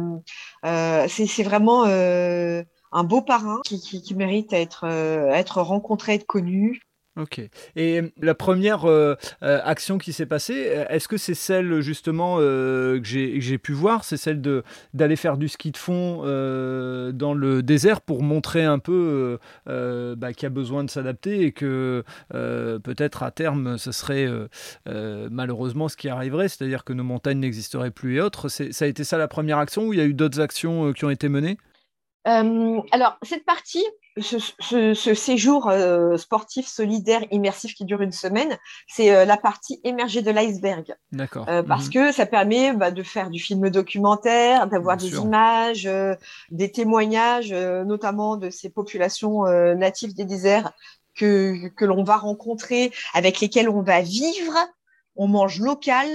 [0.65, 5.61] euh, c'est vraiment euh, un beau parrain qui, qui, qui mérite à être, à être
[5.61, 6.81] rencontré, être connu.
[7.17, 7.39] Ok.
[7.77, 12.37] Et la première euh, euh, action qui s'est passée, euh, est-ce que c'est celle justement
[12.37, 14.03] que j'ai pu voir?
[14.03, 14.41] C'est celle
[14.93, 20.43] d'aller faire du ski de fond dans le désert pour montrer un peu bah, qu'il
[20.43, 24.27] y a besoin de s'adapter et que peut-être à terme ce serait
[24.85, 28.49] malheureusement ce qui arriverait, c'est-à-dire que nos montagnes n'existeraient plus et autres.
[28.49, 31.05] Ça a été ça la première action ou il y a eu d'autres actions qui
[31.05, 31.57] ont été menées?
[32.25, 33.85] Alors, cette partie,
[34.21, 38.57] ce, séjour euh, sportif, solidaire, immersif qui dure une semaine,
[38.87, 40.95] c'est euh, la partie émergée de l'iceberg.
[41.11, 41.45] D'accord.
[41.49, 41.93] Euh, parce mhm.
[41.93, 45.89] que ça permet bah, de faire du film documentaire, d'avoir des images,
[46.49, 49.43] des témoignages, notamment de ces populations
[49.75, 50.71] natives des déserts
[51.15, 54.55] que, que l'on va rencontrer, avec lesquelles on va vivre.
[55.15, 56.07] On mange local,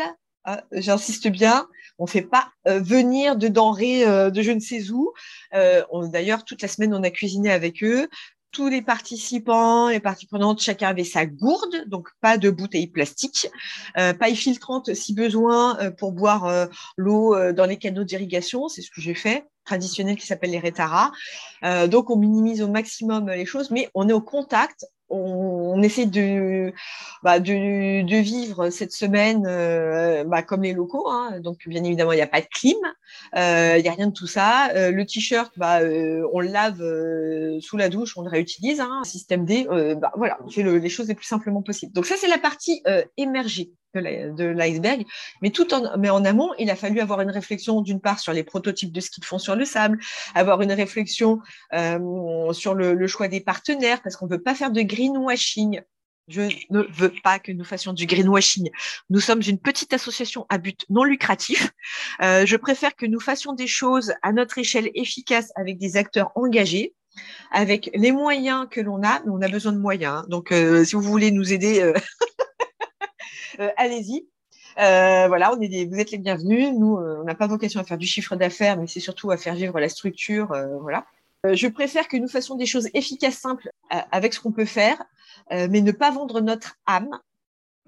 [0.44, 1.66] hein, j'insiste bien,
[2.00, 5.12] on fait pas euh, venir de denrées euh, de je ne sais où.
[5.54, 8.08] Euh, d'ailleurs, toute la semaine, on a cuisiné avec eux.
[8.52, 13.46] Tous les participants, les parties prenantes, chacun avait sa gourde, donc pas de bouteilles plastiques,
[13.94, 19.14] paille filtrante si besoin pour boire l'eau dans les canaux d'irrigation, c'est ce que j'ai
[19.14, 21.12] fait traditionnel qui s'appelle les rétaras.
[21.86, 26.72] donc on minimise au maximum les choses, mais on est au contact on, essaie de,
[27.22, 31.08] bah, vivre cette semaine euh, bah, comme les locaux.
[31.08, 31.40] Hein.
[31.40, 32.76] Donc, bien évidemment, il n'y a pas de clim,
[33.36, 34.70] euh, il n'y a rien de tout ça.
[34.74, 35.80] Euh, le t-shirt, bah,
[36.32, 36.80] on le lave
[37.60, 38.80] sous la douche, on le réutilise.
[38.80, 39.02] Hein.
[39.04, 39.66] Système D,
[40.16, 41.92] voilà, on fait les choses les plus simplement possible.
[41.92, 42.82] Donc, ça, c'est la partie
[43.16, 45.04] émergée de l'iceberg.
[45.42, 48.32] Mais tout en, mais en amont, il a fallu avoir une réflexion d'une part sur
[48.32, 49.98] les prototypes de ski de fond sur le sable,
[50.34, 51.40] avoir une réflexion
[51.72, 55.80] euh, sur le, choix des partenaires, parce qu'on ne veut pas faire de greenwashing.
[56.28, 58.70] Je ne veux pas que nous fassions du greenwashing.
[59.08, 61.70] Nous sommes une petite association à but non lucratif.
[62.22, 66.30] Euh, je préfère que nous fassions des choses à notre échelle efficace avec des acteurs
[66.36, 66.94] engagés
[67.50, 70.24] avec les moyens que l'on a, mais on a besoin de moyens.
[70.28, 71.92] Donc, euh, si vous voulez nous aider,
[73.76, 74.26] allez-y.
[74.78, 76.72] Euh, voilà, on est vous êtes les bienvenus.
[76.72, 79.36] Nous, euh, on n'a pas vocation à faire du chiffre d'affaires, mais c'est surtout à
[79.36, 80.54] faire vivre la structure.
[80.80, 81.06] voilà.
[81.44, 85.02] je préfère que nous fassions des choses efficaces, simples, avec ce qu'on peut faire,
[85.50, 87.18] mais ne pas vendre notre âme.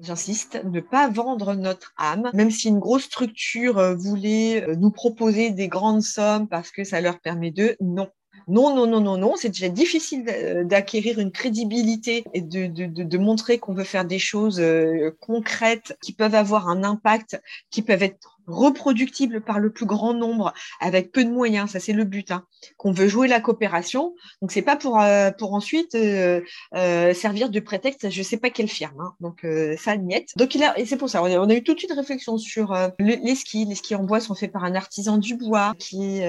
[0.01, 5.69] J'insiste, ne pas vendre notre âme, même si une grosse structure voulait nous proposer des
[5.69, 8.09] grandes sommes parce que ça leur permet de, non,
[8.49, 9.35] non, non, non, non, non.
[9.37, 10.25] C'est déjà difficile
[10.65, 15.97] d'acquérir une crédibilité et de, de, de, montrer qu'on veut faire des choses euh, concrètes
[16.03, 17.41] qui peuvent avoir un impact,
[17.71, 21.93] qui peuvent être reproductible par le plus grand nombre avec peu de moyens, ça c'est
[21.93, 22.45] le but, hein,
[22.77, 24.15] qu'on veut jouer la coopération.
[24.41, 26.41] Donc c'est pas pour euh, pour ensuite euh,
[26.75, 29.01] euh, servir de prétexte, je sais pas quelle firme.
[29.01, 29.15] Hein.
[29.21, 29.47] Donc
[29.79, 30.31] ça niette.
[30.37, 33.65] Donc il et c'est pour ça on a, eu toute une réflexion sur les skis.
[33.65, 36.21] Les skis en bois sont faits par un artisan du bois qui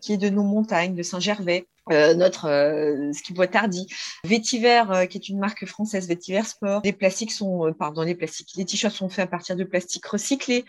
[0.00, 1.66] qui est de nos montagnes, de Saint-Gervais.
[1.90, 3.88] Euh, notre euh, ski bois tardi,
[4.24, 6.82] Vétiver, euh, qui est une marque française, Vétiver Sport.
[6.84, 10.64] Les plastiques sont, pardon, les plastiques, les t-shirts sont faits à partir de plastique recyclé.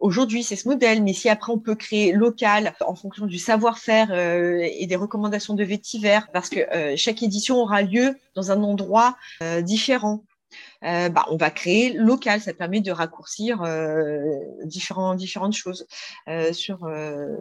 [0.00, 4.12] Aujourd'hui, c'est ce modèle, mais si après on peut créer local en fonction du savoir-faire
[4.12, 6.60] et des recommandations de Vétiver, parce que
[6.96, 9.16] chaque édition aura lieu dans un endroit
[9.62, 10.22] différent.
[10.84, 12.40] Euh, bah, on va créer local.
[12.40, 14.18] Ça permet de raccourcir euh,
[14.64, 15.86] différentes choses
[16.28, 16.90] euh, sur,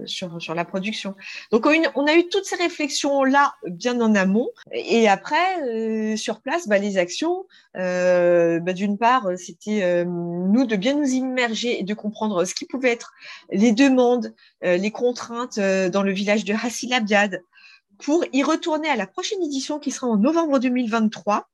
[0.06, 1.16] sur, la production.
[1.52, 4.50] Donc, on, a eu toutes ces réflexions-là bien en amont.
[4.72, 7.46] Et après, sur place, bah, les actions,
[7.76, 12.92] bah, d'une part, c'était nous de bien nous immerger et de comprendre ce qui pouvait
[12.92, 13.14] être
[13.52, 17.42] les demandes, les contraintes dans le village de Hassilabdiad
[18.00, 21.50] pour y retourner à la prochaine édition qui sera en novembre 2023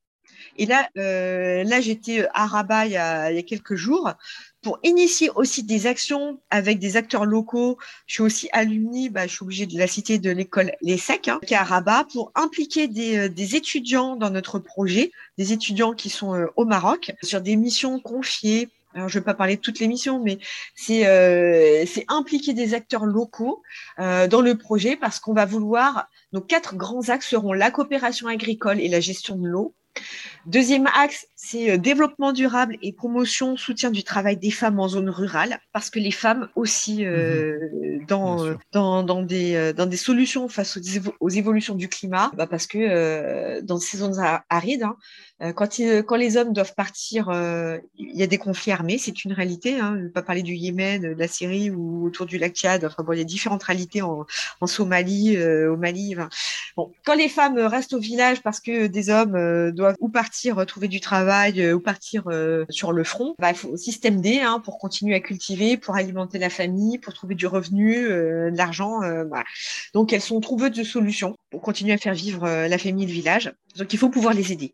[0.58, 4.14] et là, euh, là j'étais à Rabat il y, a, quelques jours
[4.62, 7.78] pour initier aussi des actions avec des acteurs locaux.
[8.08, 11.28] Je suis aussi alumni, bah, je suis obligée de la citer de l'école Les Secs,
[11.28, 15.54] hein, qui est à Rabat, pour impliquer des, euh, des, étudiants dans notre projet, des
[15.54, 19.34] étudiants qui sont euh, au Maroc, sur des missions confiées alors, je ne vais pas
[19.34, 20.40] parler de toutes les missions, mais
[20.74, 23.62] c'est euh, impliquer des acteurs locaux
[24.00, 28.28] euh, dans le projet parce qu'on va vouloir, nos quatre grands axes seront la coopération
[28.28, 29.74] agricole et la gestion de l'eau,
[30.46, 35.10] Deuxième axe, c'est euh, développement durable et promotion, soutien du travail des femmes en zone
[35.10, 37.60] rurale, parce que les femmes aussi, euh,
[38.00, 38.06] mhm.
[38.08, 40.78] dans, dans, dans, des, euh, dans des solutions face
[41.20, 44.20] aux, évolutions du climat, bah parce que dans ces zones
[44.50, 44.84] arides,
[45.40, 47.30] hein, quand, quand les hommes doivent partir,
[47.98, 49.80] il y a des conflits armés, c'est une réalité.
[49.80, 52.86] Hein, ne pas parler du Yémen, de la Syrie ou autour du lac Tchad.
[52.86, 54.26] Enfin bon, il y a différentes réalités en,
[54.62, 56.16] en Somalie, au Mali.
[56.78, 60.88] bon, quand les femmes restent au village parce que des hommes doivent ou partir trouver
[60.88, 61.35] du travail
[61.74, 62.24] ou partir
[62.70, 66.40] sur le front, bah, il faut système D hein, pour continuer à cultiver, pour alimenter
[66.40, 69.00] la famille, pour trouver du revenu, de l'argent.
[69.94, 73.14] Donc elles sont trouveuses de solutions pour continuer à faire vivre la famille et le
[73.14, 73.54] village.
[73.78, 74.74] Donc il faut pouvoir les aider.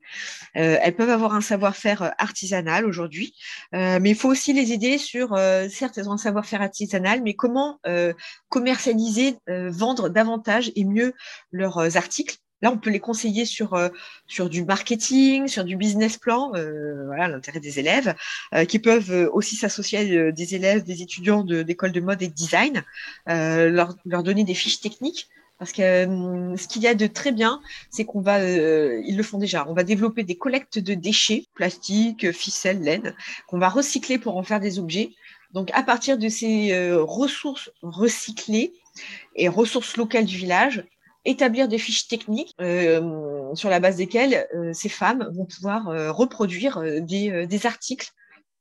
[0.57, 3.33] Euh, elles peuvent avoir un savoir-faire euh, artisanal aujourd'hui,
[3.73, 5.37] euh, mais il faut aussi les aider sur,
[5.69, 7.79] certes, elles ont un savoir-faire artisanal, mais comment
[8.49, 11.13] commercialiser, vendre davantage et mieux
[11.51, 12.37] leurs articles.
[12.61, 13.77] Là, on peut les conseiller sur
[14.27, 16.51] sur du marketing, sur du business plan,
[17.05, 18.15] voilà l'intérêt des élèves,
[18.67, 22.33] qui peuvent aussi s'associer à des élèves, des étudiants d'école de, de, mode et de
[22.33, 22.83] design,
[23.27, 25.27] leur, donner des fiches techniques
[25.61, 29.15] parce que hum, ce qu'il y a de très bien, c'est qu'on va, euh, ils
[29.15, 33.13] le font déjà, on va développer des collectes de déchets, plastique, ficelle, laine,
[33.45, 35.11] qu'on va recycler pour en faire des objets.
[35.53, 38.73] Donc à partir de ces euh, ressources recyclées
[39.35, 40.83] et ressources locales du village,
[41.25, 47.45] établir des fiches techniques euh, sur la base desquelles ces femmes vont pouvoir reproduire des,
[47.45, 48.11] des articles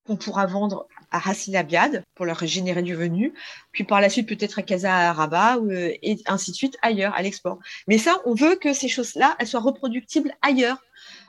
[0.06, 3.34] qu'on pourra vendre à Hassilabiad pour leur générer du revenu,
[3.72, 7.14] puis par la suite peut-être à Casa à Rabat euh, et ainsi de suite ailleurs
[7.14, 7.58] à l'export.
[7.88, 10.78] Mais ça, on veut que ces choses-là, elles soient reproductibles ailleurs.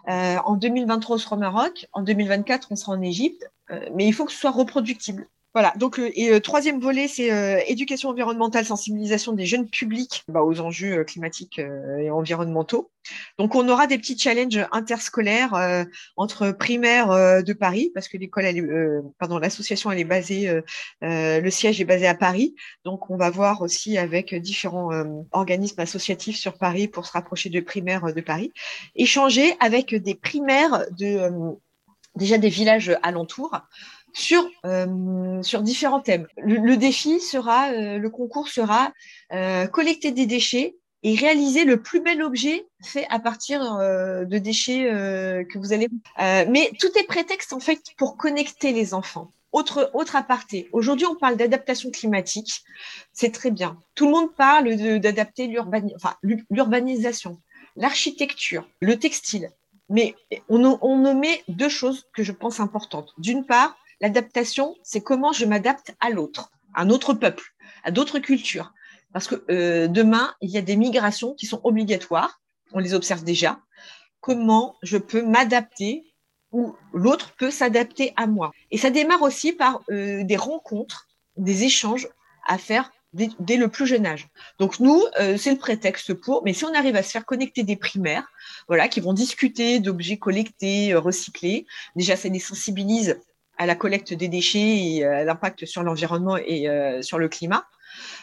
[0.07, 4.07] Euh, en 2023, on sera au Maroc, en 2024, on sera en Égypte, euh, mais
[4.07, 5.27] il faut que ce soit reproductible.
[5.53, 10.61] Voilà, donc euh, et, troisième volet, c'est éducation environnementale, sensibilisation des jeunes publics bah, aux
[10.61, 12.89] enjeux climatiques et environnementaux.
[13.37, 15.85] Donc on aura des petits challenges interscolaires
[16.15, 18.45] entre primaires de Paris, parce que l'école,
[19.41, 20.61] l'association elle est basée,
[21.01, 22.55] le siège est basé à Paris.
[22.85, 24.91] Donc on va voir aussi avec différents
[25.31, 28.53] organismes associatifs sur Paris pour se rapprocher de primaires de Paris,
[28.95, 31.31] échanger avec des primaires de
[32.15, 33.57] déjà des villages alentours
[34.13, 36.27] sur, euh, sur différents thèmes.
[36.37, 38.91] Le, défi sera, euh, le concours sera
[39.33, 44.83] euh, collecter des déchets et réaliser le plus bel objet fait à partir de déchets
[44.83, 45.87] que vous allez.
[46.19, 49.31] mais tout est prétexte en fait pour connecter les enfants.
[49.51, 50.69] Autre, autre aparté.
[50.73, 52.61] Aujourd'hui, on parle d'adaptation climatique.
[53.13, 53.77] C'est très bien.
[53.95, 55.51] Tout le monde parle d'adapter
[56.51, 57.41] l'urbanisation,
[57.75, 59.49] l'architecture, le textile.
[59.89, 60.13] Mais
[60.49, 63.11] on, on met deux choses que je pense importantes.
[63.17, 68.19] D'une part, L'adaptation, c'est comment je m'adapte à l'autre, à un autre peuple, à d'autres
[68.19, 68.73] cultures.
[69.13, 72.41] Parce que euh, demain, il y a des migrations qui sont obligatoires,
[72.73, 73.59] on les observe déjà.
[74.19, 76.03] Comment je peux m'adapter
[76.51, 78.51] ou l'autre peut s'adapter à moi.
[78.71, 82.09] Et ça démarre aussi par euh, des rencontres, des échanges
[82.45, 84.27] à faire dès, le plus jeune âge.
[84.59, 87.63] Donc nous, euh, c'est le prétexte pour, mais si on arrive à se faire connecter
[87.63, 88.27] des primaires,
[88.67, 93.17] voilà, qui vont discuter d'objets collectés, recyclés, déjà ça les sensibilise
[93.57, 97.65] à la collecte des déchets et à l'impact sur l'environnement et euh, sur le climat.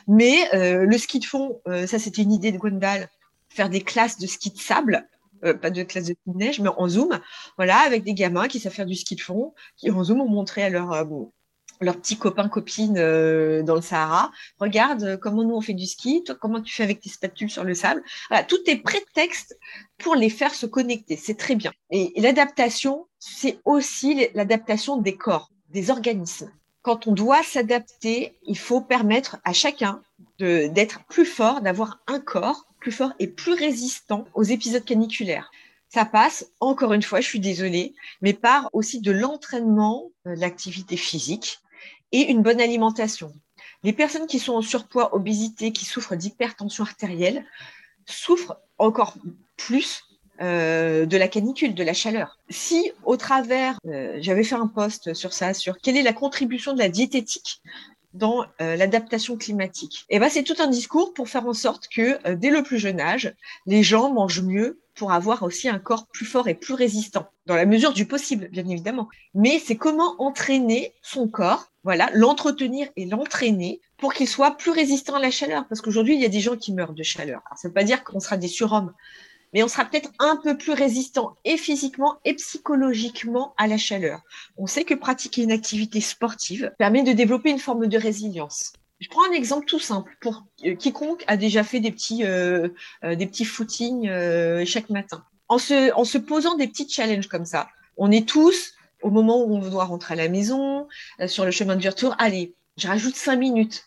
[0.07, 3.09] Mais euh, le ski de fond, euh, ça c'était une idée de Gwendal,
[3.49, 5.07] faire des classes de ski de sable,
[5.41, 7.21] pas de classe de ski de neige, mais en zoom,
[7.57, 10.29] voilà, avec des gamins qui savent faire du ski de fond, qui en zoom ont
[10.29, 10.93] montré à leur
[11.81, 14.31] leurs petits copains copines dans le Sahara.
[14.59, 17.65] Regarde comment nous on fait du ski, toi comment tu fais avec tes spatules sur
[17.65, 18.03] le sable.
[18.29, 19.59] Voilà, tout est prétexte
[19.99, 21.17] pour les faire se connecter.
[21.17, 21.73] C'est très bien.
[21.91, 26.51] et l'adaptation, c'est aussi l'adaptation des corps, des organismes.
[26.83, 30.01] Quand on doit s'adapter, il faut permettre à chacun
[30.39, 35.51] d'être plus fort, d'avoir un corps plus fort et plus résistant aux épisodes caniculaires.
[35.89, 40.97] Ça passe, encore une fois, je suis désolée, mais par aussi de l'entraînement, euh, l'activité
[40.97, 41.61] physique
[42.13, 43.33] et une bonne alimentation.
[43.83, 47.45] Les personnes qui sont en surpoids, obésité, qui souffrent d'hypertension artérielle,
[48.07, 49.15] souffrent encore
[49.57, 50.05] plus
[50.41, 52.39] euh, de la canicule, de la chaleur.
[52.49, 56.73] Si au travers, euh, j'avais fait un post sur ça, sur quelle est la contribution
[56.75, 57.61] de la diététique
[58.15, 61.89] dans euh, l'adaptation climatique, et eh ben c'est tout un discours pour faire en sorte
[61.89, 63.35] que dès le plus jeune âge,
[63.67, 67.55] les gens mangent mieux pour avoir aussi un corps plus fort et plus résistant, dans
[67.55, 69.09] la mesure du possible, bien évidemment.
[69.35, 75.15] Mais c'est comment entraîner son corps, voilà, l'entretenir et l'entraîner pour qu'il soit plus résistant
[75.15, 75.67] à la chaleur.
[75.69, 77.41] Parce qu'aujourd'hui, il y a des gens qui meurent de chaleur.
[77.57, 78.93] Ça ne veut pas dire qu'on sera des surhommes,
[79.55, 84.21] mais on sera peut-être un peu plus résistant et physiquement et psychologiquement à la chaleur.
[84.59, 88.75] On sait que pratiquer une activité sportive permet de développer une forme de résilience.
[89.01, 92.69] Je prends un exemple tout simple pour euh, quiconque a déjà fait des petits, euh,
[93.03, 94.11] euh, des petits footings
[94.67, 95.25] chaque matin.
[95.49, 99.69] En se posant des petits challenges comme ça, on est tous au moment où on
[99.69, 100.89] doit rentrer à la maison,
[101.27, 103.85] sur le chemin du retour, allez, je rajoute 5 minutes.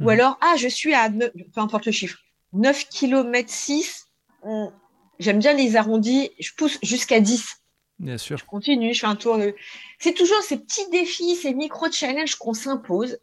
[0.00, 0.08] Ou mmh.
[0.08, 2.18] alors, ah, je suis à, peu importe le chiffre,
[2.52, 4.08] 9 km 6,
[5.18, 7.60] j'aime bien les arrondis, je pousse jusqu'à 10.
[7.98, 8.38] Bien sûr.
[8.38, 9.38] Je continue, je fais un tour.
[9.98, 13.18] C'est toujours ces petits défis, ces micro-challenges qu'on s'impose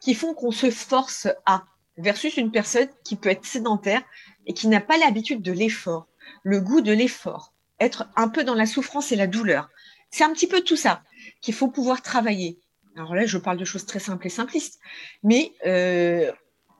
[0.00, 1.64] qui font qu'on se force à,
[1.98, 4.02] versus une personne qui peut être sédentaire
[4.46, 6.06] et qui n'a pas l'habitude de l'effort,
[6.42, 9.68] le goût de l'effort, être un peu dans la souffrance et la douleur.
[10.10, 11.02] C'est un petit peu tout ça
[11.40, 12.58] qu'il faut pouvoir travailler.
[12.96, 14.80] Alors là, je parle de choses très simples et simplistes,
[15.22, 16.30] mais euh,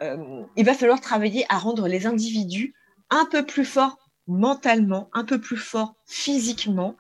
[0.02, 2.74] euh, il va falloir travailler à rendre les individus
[3.10, 6.96] un peu plus forts mentalement, un peu plus fort physiquement,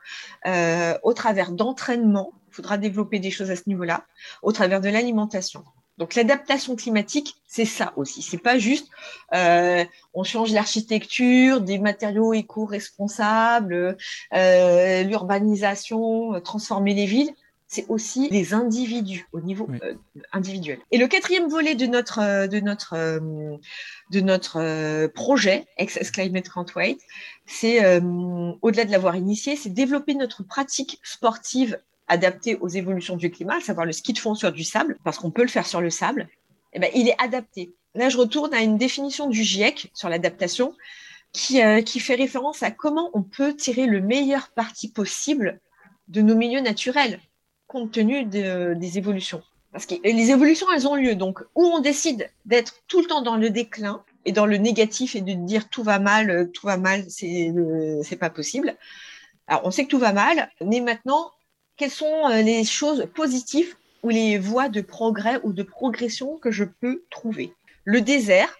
[0.46, 2.32] euh, au travers d'entraînement.
[2.48, 4.04] Il faudra développer des choses à ce niveau-là,
[4.42, 5.64] au travers de l'alimentation.
[6.00, 8.22] Donc l'adaptation climatique, c'est ça aussi.
[8.22, 8.88] C'est pas juste
[9.34, 9.84] euh,
[10.14, 13.96] on change l'architecture, des matériaux éco-responsables,
[14.34, 17.32] euh, l'urbanisation, transformer les villes
[17.70, 19.94] c'est aussi les individus au niveau euh,
[20.32, 20.80] individuel.
[20.90, 23.56] Et le quatrième volet de notre euh, de notre euh,
[24.10, 26.98] de notre projet Access Climate Can't Wait,
[27.46, 27.78] c'est
[28.62, 31.78] au-delà de l'avoir initié, c'est développer notre pratique sportive
[32.10, 35.30] adaptée aux évolutions du climat, savoir le ski de fond sur du sable, parce qu'on
[35.30, 36.28] peut le faire sur le sable.
[36.72, 37.70] Eh ben, il est adapté.
[37.94, 40.74] Là, je retourne à une définition du GIEC sur l'adaptation
[41.32, 45.60] qui, qui fait référence à comment on peut tirer le meilleur parti possible
[46.08, 47.20] de nos milieux naturels
[47.70, 49.42] compte tenu des évolutions.
[49.72, 51.14] Parce que les évolutions, elles ont lieu.
[51.14, 55.14] Donc, où on décide d'être tout le temps dans le déclin et dans le négatif
[55.14, 57.52] et de dire tout va mal, tout va mal, c'est
[58.02, 58.76] c'est pas possible.
[59.46, 61.30] Alors, on sait que tout va mal, mais maintenant,
[61.80, 66.50] quelles sont euh, les choses positives ou les voies de progrès ou de progression que
[66.50, 67.54] je peux trouver?
[67.84, 68.54] Le désert,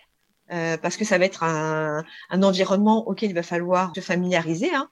[0.51, 4.75] euh, parce que ça va être un, environnement auquel il va falloir se familiariser.
[4.75, 4.89] Hein.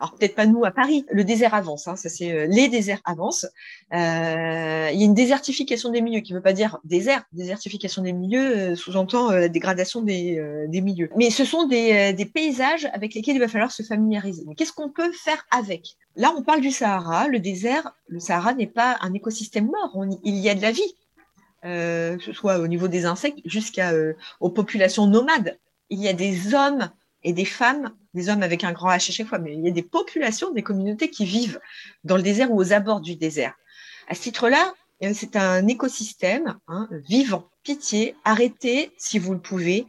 [0.00, 3.00] Alors peut-être pas nous à Paris, le désert avance, hein, ça c'est euh, les déserts
[3.04, 3.46] avancent.
[3.92, 8.02] Euh, il y a une désertification des milieux qui ne veut pas dire désert, désertification
[8.02, 11.10] des milieux sous-entend la dégradation des, milieux.
[11.16, 14.44] Mais ce sont des, paysages avec lesquels il va falloir se familiariser.
[14.56, 15.96] Qu'est-ce qu'on peut faire avec?
[16.16, 17.28] Là, on parle du Sahara.
[17.28, 20.04] Le désert, le Sahara n'est pas un écosystème mort.
[20.24, 20.94] il y a de la vie.
[21.66, 25.58] Euh, que ce soit au niveau des insectes jusqu'à euh, aux populations nomades.
[25.90, 26.90] Il y a des hommes
[27.22, 29.68] et des femmes, des hommes avec un grand H à chaque fois, mais il y
[29.68, 31.60] a des populations, des communautés qui vivent
[32.04, 33.54] dans le désert ou aux abords du désert.
[34.08, 37.48] À ce titre-là, euh, c'est un écosystème hein, vivant.
[37.62, 39.86] Pitié, arrêtez, si vous le pouvez,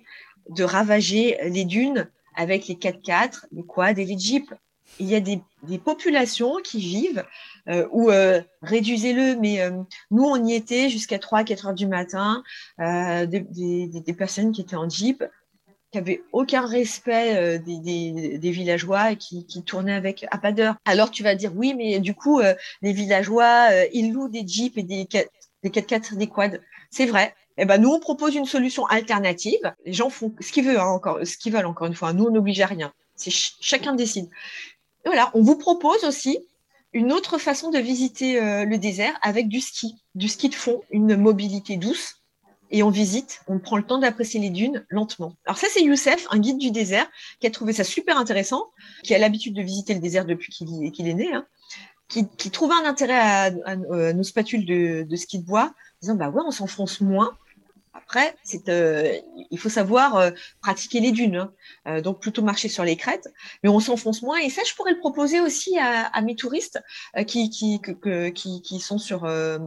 [0.49, 4.53] de ravager les dunes avec les 4x4, les quads et les jeeps.
[4.99, 7.23] Il y a des, des populations qui vivent
[7.69, 9.71] euh, ou euh, réduisez-le, mais euh,
[10.09, 12.43] nous, on y était jusqu'à 3 4 heures du matin,
[12.77, 15.23] des, des, des, personnes qui étaient en jeep,
[15.91, 20.75] qui n'avaient aucun respect des, des, villageois et qui, qui, tournaient avec à pas d'heure.
[20.85, 22.41] Alors tu vas dire, oui, mais du coup,
[22.81, 25.07] les villageois, ils louent des jeeps et des,
[25.63, 26.59] des 4x4, des quads.
[26.89, 29.73] C'est vrai, eh ben, nous, on propose une solution alternative.
[29.85, 32.13] Les gens font ce qu'ils veulent, hein, encore, ce qu'ils veulent, encore une fois.
[32.13, 32.93] Nous, on n'oblige à rien.
[33.15, 34.25] C'est chacun décide.
[35.05, 36.39] Et voilà, on vous propose aussi
[36.93, 40.81] une autre façon de visiter euh, le désert avec du ski, du ski de fond,
[40.89, 42.20] une mobilité douce.
[42.71, 45.35] Et on visite, on prend le temps d'apprécier les dunes lentement.
[45.45, 47.09] Alors ça, c'est Youssef, un guide du désert,
[47.39, 48.71] qui a trouvé ça super intéressant,
[49.03, 51.45] qui a l'habitude de visiter le désert depuis qu'il est né, hein,
[52.07, 53.19] qui, qui un intérêt
[53.65, 57.37] à, nos spatules de, de, ski de bois, disant bah ouais, on s'enfonce moins,
[57.93, 58.35] après,
[58.69, 59.17] euh,
[59.51, 60.31] il faut savoir euh,
[60.61, 61.53] pratiquer les dunes, hein.
[61.87, 63.27] euh, donc plutôt marcher sur les crêtes,
[63.63, 64.37] mais on s'enfonce moins.
[64.37, 66.81] Et ça, je pourrais le proposer aussi à, mes touristes
[67.27, 67.81] qui,
[68.79, 69.59] sont sur la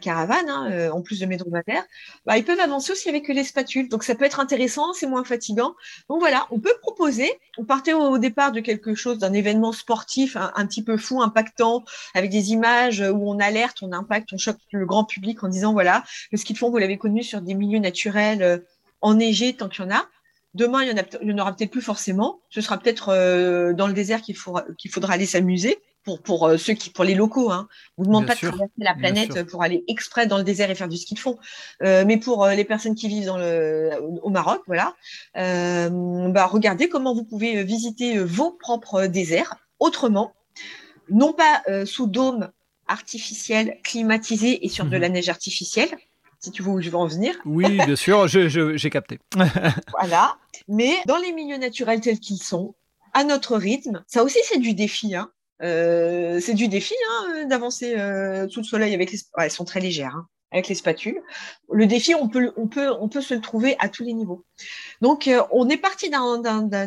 [0.00, 1.84] caravane, hein, en plus de mes dromadaires.
[2.24, 3.88] Bah, ils peuvent avancer aussi avec les spatules.
[3.88, 5.74] Donc ça peut être intéressant, c'est moins fatigant.
[6.08, 7.32] Donc voilà, on peut proposer.
[7.56, 11.20] On partait au, départ de quelque chose, d'un événement sportif un, un, petit peu fou,
[11.20, 11.84] impactant,
[12.14, 15.72] avec des images où on alerte, on impacte, on choque le grand public en disant
[15.72, 18.58] voilà le ski de fond, vous l'avez connu sur des milieux naturels euh,
[19.00, 20.06] enneigés tant qu'il y en a.
[20.54, 22.40] Demain, il y en, aura peut-être plus forcément.
[22.50, 26.46] Ce sera peut-être euh, dans le désert qu'il faudra, qu'il faudra aller s'amuser pour, pour
[26.46, 27.52] euh, ceux qui, pour les locaux.
[27.52, 27.68] Hein.
[27.96, 30.74] On ne demande pas de traverser la planète pour aller exprès dans le désert et
[30.74, 31.38] faire du ski de fond.
[31.80, 33.90] mais pour les personnes qui vivent dans le,
[34.22, 34.94] au Maroc, voilà,
[35.34, 40.32] bah, regardez comment vous pouvez visiter vos propres déserts autrement,
[41.10, 42.50] non pas sous dôme
[42.88, 45.02] artificiel, climatisé et sur de mhm.
[45.02, 45.90] la neige artificielle,
[46.40, 47.34] si tu vois où je veux en venir.
[47.44, 49.18] Oui, bien sûr, j'ai capté.
[49.92, 50.36] voilà.
[50.68, 52.74] Mais dans les milieux naturels tels qu'ils sont,
[53.14, 55.14] à notre rythme, ça aussi c'est du défi.
[55.14, 55.30] Hein.
[55.62, 59.18] Euh, c'est du défi hein, d'avancer euh, sous le soleil avec les.
[59.38, 60.14] elles sont très légères.
[60.14, 61.20] Hein, avec les spatules.
[61.70, 64.44] Le défi, on peut, on peut, on peut se le trouver à tous les niveaux.
[65.02, 66.10] Donc, euh, on est parti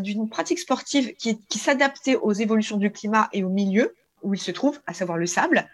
[0.02, 3.94] d'une pratique sportive qui, qui s'adaptait aux évolutions du climat et au milieu
[4.24, 5.70] où il se trouve, à savoir le sable,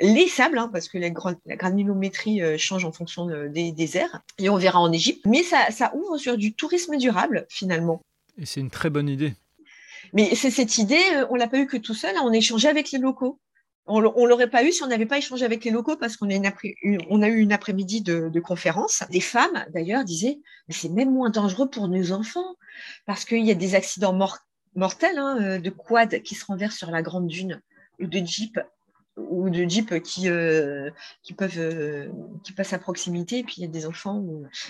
[0.00, 1.08] les sables, hein, parce que la,
[1.46, 5.24] la granulométrie euh, change en fonction des déserts, et on verra en Égypte.
[5.26, 8.02] Mais ça, ça ouvre sur du tourisme durable, finalement.
[8.38, 9.34] Et c'est une très bonne idée.
[10.12, 12.36] Mais c'est cette idée, euh, on l'a pas eu que tout seul, hein, on a
[12.36, 13.40] échangé avec les locaux.
[13.90, 16.34] On l'aurait pas eu si on n'avait pas échangé avec les locaux parce qu'on a,
[16.34, 19.02] eu une après-midi de, de, conférence.
[19.10, 22.54] Des femmes, d'ailleurs, disaient, mais c'est même moins dangereux pour nos enfants
[23.06, 24.12] parce qu'il y a des accidents
[24.74, 27.62] mortels hein, euh, de quad qui se renversent sur la grande dune
[27.98, 28.60] ou de jeep
[29.18, 30.90] ou de jeep qui, euh,
[31.22, 32.08] qui peuvent euh,
[32.44, 34.20] qui passent à proximité et puis il y a des enfants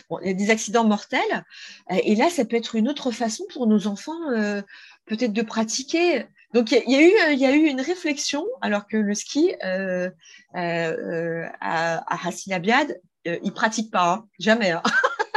[0.09, 1.45] bon, il y a des accidents mortels
[1.91, 4.63] et là ça peut être une autre façon pour nos enfants euh,
[5.07, 8.87] peut-être de pratiquer donc il y, a eu il y a eu une réflexion alors
[8.87, 10.11] que le ski à,
[10.55, 12.19] à
[12.53, 14.27] Abiad ils pratiquent pas hein.
[14.39, 14.83] jamais hein.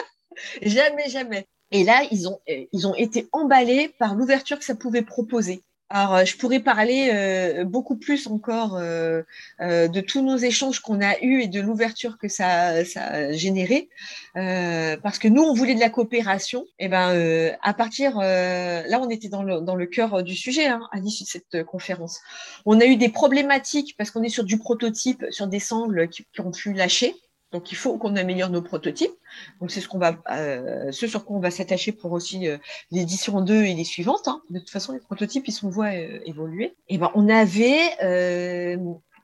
[0.62, 5.02] jamais jamais et là ils ont ils ont été emballés par l'ouverture que ça pouvait
[5.02, 5.64] proposer
[5.94, 9.24] alors, euh, je pourrais parler euh, beaucoup plus encore euh,
[9.60, 13.90] de tous nos échanges qu'on a eus et de l'ouverture que ça, ça a généré,
[14.34, 16.66] parce que nous, on voulait de la coopération.
[16.80, 20.88] Et ben, à partir là, on était dans le, dans le cœur du sujet hein,
[20.92, 22.22] à l'issue de cette conférence.
[22.66, 26.26] On a eu des problématiques parce qu'on est sur du prototype, sur des sangles qui
[26.40, 27.16] ont pu lâcher.
[27.52, 29.12] Donc, il faut qu'on améliore nos prototypes.
[29.60, 32.58] Donc, c'est ce qu'on va, euh, ce sur quoi on va s'attacher pour aussi euh,
[32.92, 34.28] l'édition 2 et les suivantes.
[34.28, 34.42] Hein.
[34.50, 36.76] De toute façon, les prototypes, ils sont voient euh, évoluer.
[36.88, 38.78] Et ben, on avait euh,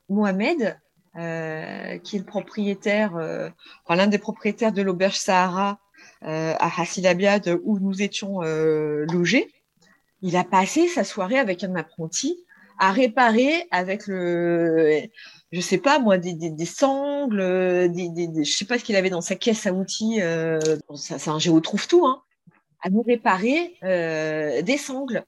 [0.09, 0.78] Mohamed,
[1.15, 3.13] euh, qui est le propriétaire,
[3.86, 5.80] enfin l'un des propriétaires de l'auberge Sahara
[6.21, 9.47] à Hassilabiad, où nous étions logés.
[10.21, 12.38] Il a passé sa soirée avec un apprenti
[12.80, 15.01] à réparer avec le
[15.52, 18.95] je sais pas moi, des, des, des sangles, des, des, je sais pas ce qu'il
[18.95, 20.22] avait dans sa caisse à outils.
[20.22, 20.60] Euh,
[20.95, 22.22] c'est un géo trouve tout, hein,
[22.82, 25.24] à nous réparer euh, des sangles.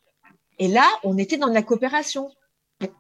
[0.60, 2.32] Et là, on était dans de la coopération.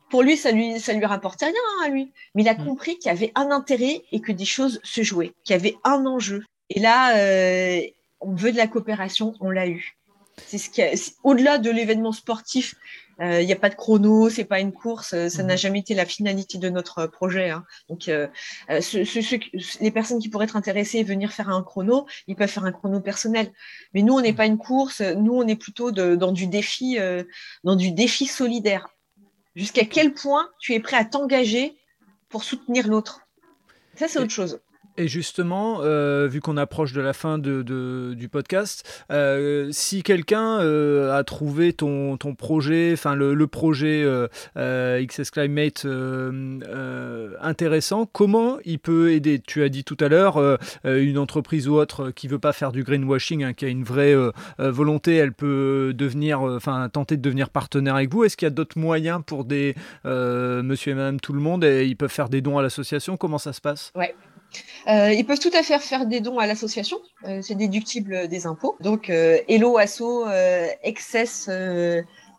[0.10, 2.12] Pour lui, ça lui, ça lui rapportait rien hein, à lui.
[2.36, 2.66] Mais il a mm.
[2.66, 5.78] compris qu'il y avait un intérêt et que des choses se jouaient, qu'il y avait
[5.84, 6.44] un enjeu.
[6.70, 7.82] Et là, euh,
[8.22, 9.98] on veut de la coopération, on l'a eu.
[10.46, 10.82] C'est ce qui,
[11.24, 12.76] au-delà de l'événement sportif,
[13.20, 15.60] il euh, n'y a pas de chrono, c'est pas une course, euh, ça n'a mhm.
[15.60, 17.50] jamais été la finalité de notre projet.
[17.50, 17.66] Hein.
[17.90, 18.28] Donc, euh,
[18.70, 22.72] les personnes qui pourraient être intéressées et venir faire un chrono, ils peuvent faire un
[22.72, 23.52] chrono personnel.
[23.94, 24.38] Mais nous, on n'est mhm.
[24.38, 26.98] pas une course, nous, on est plutôt de, dans du défi,
[27.64, 28.88] dans du défi solidaire.
[29.56, 31.78] Jusqu'à quel point tu es prêt à t'engager
[32.30, 33.22] pour soutenir l'autre?
[33.96, 34.62] Ça, c'est autre chose.
[35.00, 37.64] Et justement, euh, vu qu'on approche de la fin de,
[38.14, 44.06] du podcast, euh, si quelqu'un euh, a trouvé ton, ton projet, enfin le, projet
[44.58, 45.88] XS Climate
[47.42, 49.40] intéressant, comment il peut aider?
[49.40, 52.84] Tu as dit tout à l'heure, une entreprise ou autre qui veut pas faire du
[52.84, 54.16] greenwashing, hein, qui a une vraie
[54.58, 58.26] volonté, elle peut devenir, enfin tenter de devenir partenaire avec vous.
[58.26, 61.86] Est-ce qu'il y a d'autres moyens pour des monsieur et madame tout le monde et
[61.86, 63.16] ils peuvent faire des dons à l'association?
[63.16, 63.94] Comment ça se passe?
[64.88, 66.98] Euh, ils peuvent tout à fait faire des dons à l'association,
[67.28, 68.76] euh, c'est déductible des impôts.
[68.80, 70.26] Donc, euh, Hello Asso
[70.84, 71.50] Excess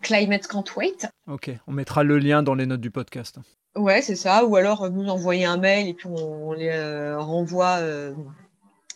[0.03, 1.09] Climate Can't Wait.
[1.27, 3.39] Ok, on mettra le lien dans les notes du podcast.
[3.77, 4.45] Ouais, c'est ça.
[4.45, 6.73] Ou alors nous envoyer un mail et puis on, les
[7.15, 7.79] renvoie.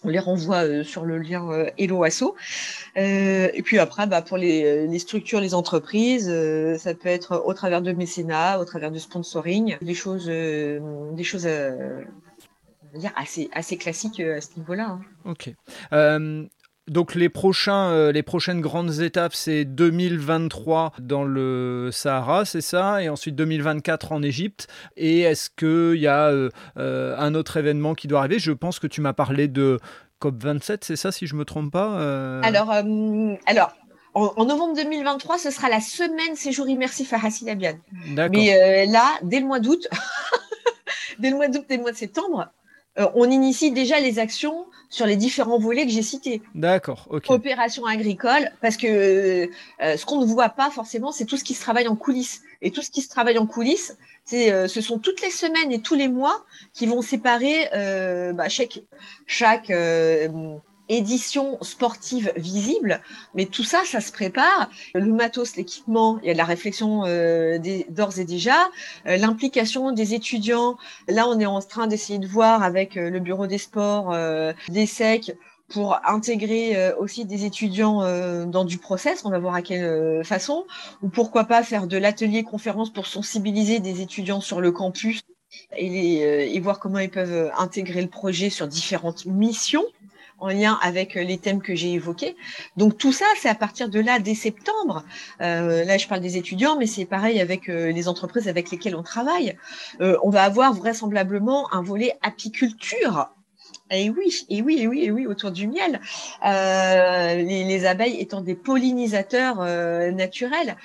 [0.03, 1.47] on les renvoie sur le lien
[1.79, 2.35] Hello Asso.
[2.97, 6.33] et puis après, bah, pour les, les, structures, les entreprises,
[6.79, 11.47] ça peut être au travers de mécénat, au travers de sponsoring, des choses, des choses
[12.99, 14.89] dire, assez, assez classique euh, à ce niveau-là.
[14.89, 15.01] Hein.
[15.25, 15.53] Ok.
[15.93, 16.45] Euh,
[16.89, 23.03] donc les, prochains, euh, les prochaines grandes étapes, c'est 2023 dans le Sahara, c'est ça,
[23.03, 24.69] et ensuite 2024 en Égypte.
[24.97, 26.31] Et est-ce qu'il y a
[26.77, 28.39] un autre événement qui doit arriver?
[28.39, 29.79] Je pense que tu m'as parlé de
[30.21, 32.71] COP27, c'est ça, si je ne me trompe pas Alors,
[33.47, 33.73] alors
[34.13, 37.79] en, novembre 2023, ce sera la semaine séjour immersif à Hassid Abiad.
[38.31, 39.89] Mais là, dès le mois d'août,
[41.19, 42.51] dès le mois d'août, dès le mois de septembre,
[42.99, 46.43] euh, on initie déjà les actions sur les différents volets que j'ai cités.
[46.55, 47.29] D'accord, ok.
[47.29, 51.55] Opération agricole, parce que euh, ce qu'on ne voit pas forcément, c'est tout ce qui
[51.55, 52.43] se travaille en coulisses.
[52.63, 55.73] Et tout ce qui se travaille en coulisses, c'est, euh, ce sont toutes les semaines
[55.73, 57.69] et tous les mois qui vont séparer
[58.33, 58.81] bah, chaque,
[59.27, 59.73] chaque
[60.89, 63.01] édition sportive visible,
[63.35, 64.71] mais tout ça, ça se prépare.
[64.95, 67.59] Le matos, l'équipement, il y a de la réflexion euh,
[67.89, 68.69] d'ores et déjà.
[69.07, 70.77] Euh, l'implication des étudiants,
[71.09, 74.53] là, on est en train d'essayer de voir avec euh, le bureau des sports, euh,
[74.69, 75.35] des SEC,
[75.69, 78.03] pour intégrer aussi des étudiants
[78.47, 80.67] dans du process, on va voir à quelle façon,
[81.03, 85.23] ou pourquoi pas faire de l'atelier conférence pour sensibiliser des étudiants sur le campus
[85.75, 89.85] et, et voir comment ils peuvent intégrer le projet sur différentes missions
[90.39, 92.37] en lien avec euh, les thèmes que j'ai évoqués.
[92.77, 95.05] Donc tout ça, c'est à partir de là, dès septembre.
[95.41, 98.97] Euh, là, je parle des étudiants, mais c'est pareil avec euh, les entreprises avec lesquelles
[98.97, 99.57] on travaille.
[100.01, 103.31] on va avoir vraisemblablement un volet apiculture.
[103.91, 106.01] Et oui, et oui, et oui, et oui, autour du miel.
[106.43, 109.59] les, abeilles étant des pollinisateurs
[110.13, 110.77] naturels.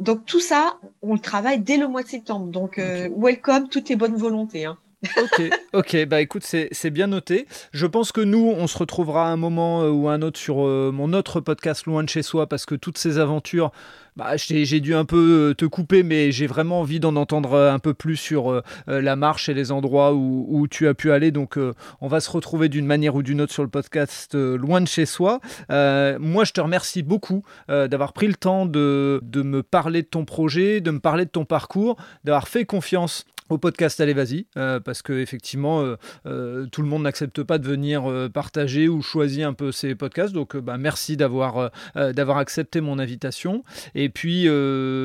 [0.00, 2.46] donc tout ça, on le travaille dès le mois de septembre.
[2.46, 2.80] Donc
[3.16, 4.64] welcome toutes les bonnes volontés.
[4.64, 4.78] Hein
[5.16, 7.46] ok, ok, bah écoute, c'est bien noté.
[7.72, 10.90] Je pense que nous, on se retrouvera un moment euh, ou un autre sur euh,
[10.92, 13.72] mon autre podcast Loin de chez soi, parce que toutes ces aventures,
[14.16, 17.78] bah, j'ai dû un peu euh, te couper, mais j'ai vraiment envie d'en entendre un
[17.78, 21.30] peu plus sur la marche et les endroits où, tu as pu aller.
[21.30, 21.58] Donc,
[22.00, 25.06] on va se retrouver d'une manière ou d'une autre sur le podcast Loin de chez
[25.06, 25.40] soi.
[25.68, 30.24] moi, je te remercie beaucoup d'avoir pris le temps de, de me parler de ton
[30.24, 34.80] projet, de me parler de ton parcours, d'avoir fait confiance au podcast Allez Vas-y, euh,
[34.80, 39.48] parce que effectivement, euh, euh, tout le monde n'accepte pas de venir partager ou choisir
[39.48, 40.32] un peu ces podcasts.
[40.32, 43.62] Donc, bah, merci d'avoir d'avoir accepté mon invitation.
[43.94, 44.48] Et puis,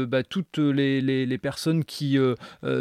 [0.08, 2.18] bah, toutes les, personnes qui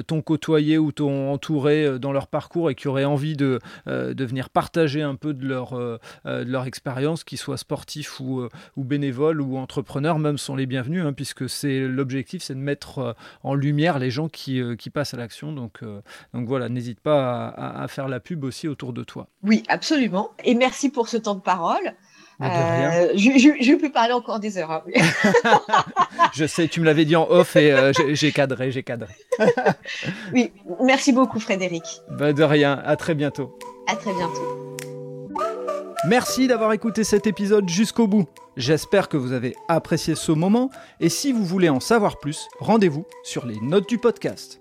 [0.07, 4.51] t'ont côtoyé ou t'ont entouré dans leur parcours et qui auraient envie de, de venir
[4.51, 5.79] partager un peu de leur,
[6.25, 11.13] leur expérience, qu'ils soient sportifs ou, ou bénévoles ou entrepreneurs, même sont les bienvenus, hein,
[11.13, 15.48] puisque c'est l'objectif, c'est de mettre en lumière les gens qui, qui passent à l'action
[15.53, 16.01] donc, euh,
[16.35, 19.29] donc voilà, n'hésite pas à, faire la pub aussi autour de toi.
[19.43, 20.31] Oui, absolument.
[20.45, 21.95] Et merci pour ce temps de parole.
[22.41, 24.71] Euh, je, peux parler encore des heures.
[24.71, 24.83] Hein.
[26.33, 29.13] je sais, tu me l'avais dit en off et euh, j'ai cadré, j'ai cadré.
[30.33, 31.83] oui, merci beaucoup Frédéric.
[32.11, 33.59] Bah, de rien, à très bientôt.
[33.89, 34.77] À très bientôt.
[36.07, 38.27] Merci d'avoir écouté cet épisode jusqu'au bout.
[38.57, 40.71] J'espère que vous avez apprécié ce moment
[41.01, 44.61] et si vous voulez en savoir plus, rendez-vous sur les notes du podcast.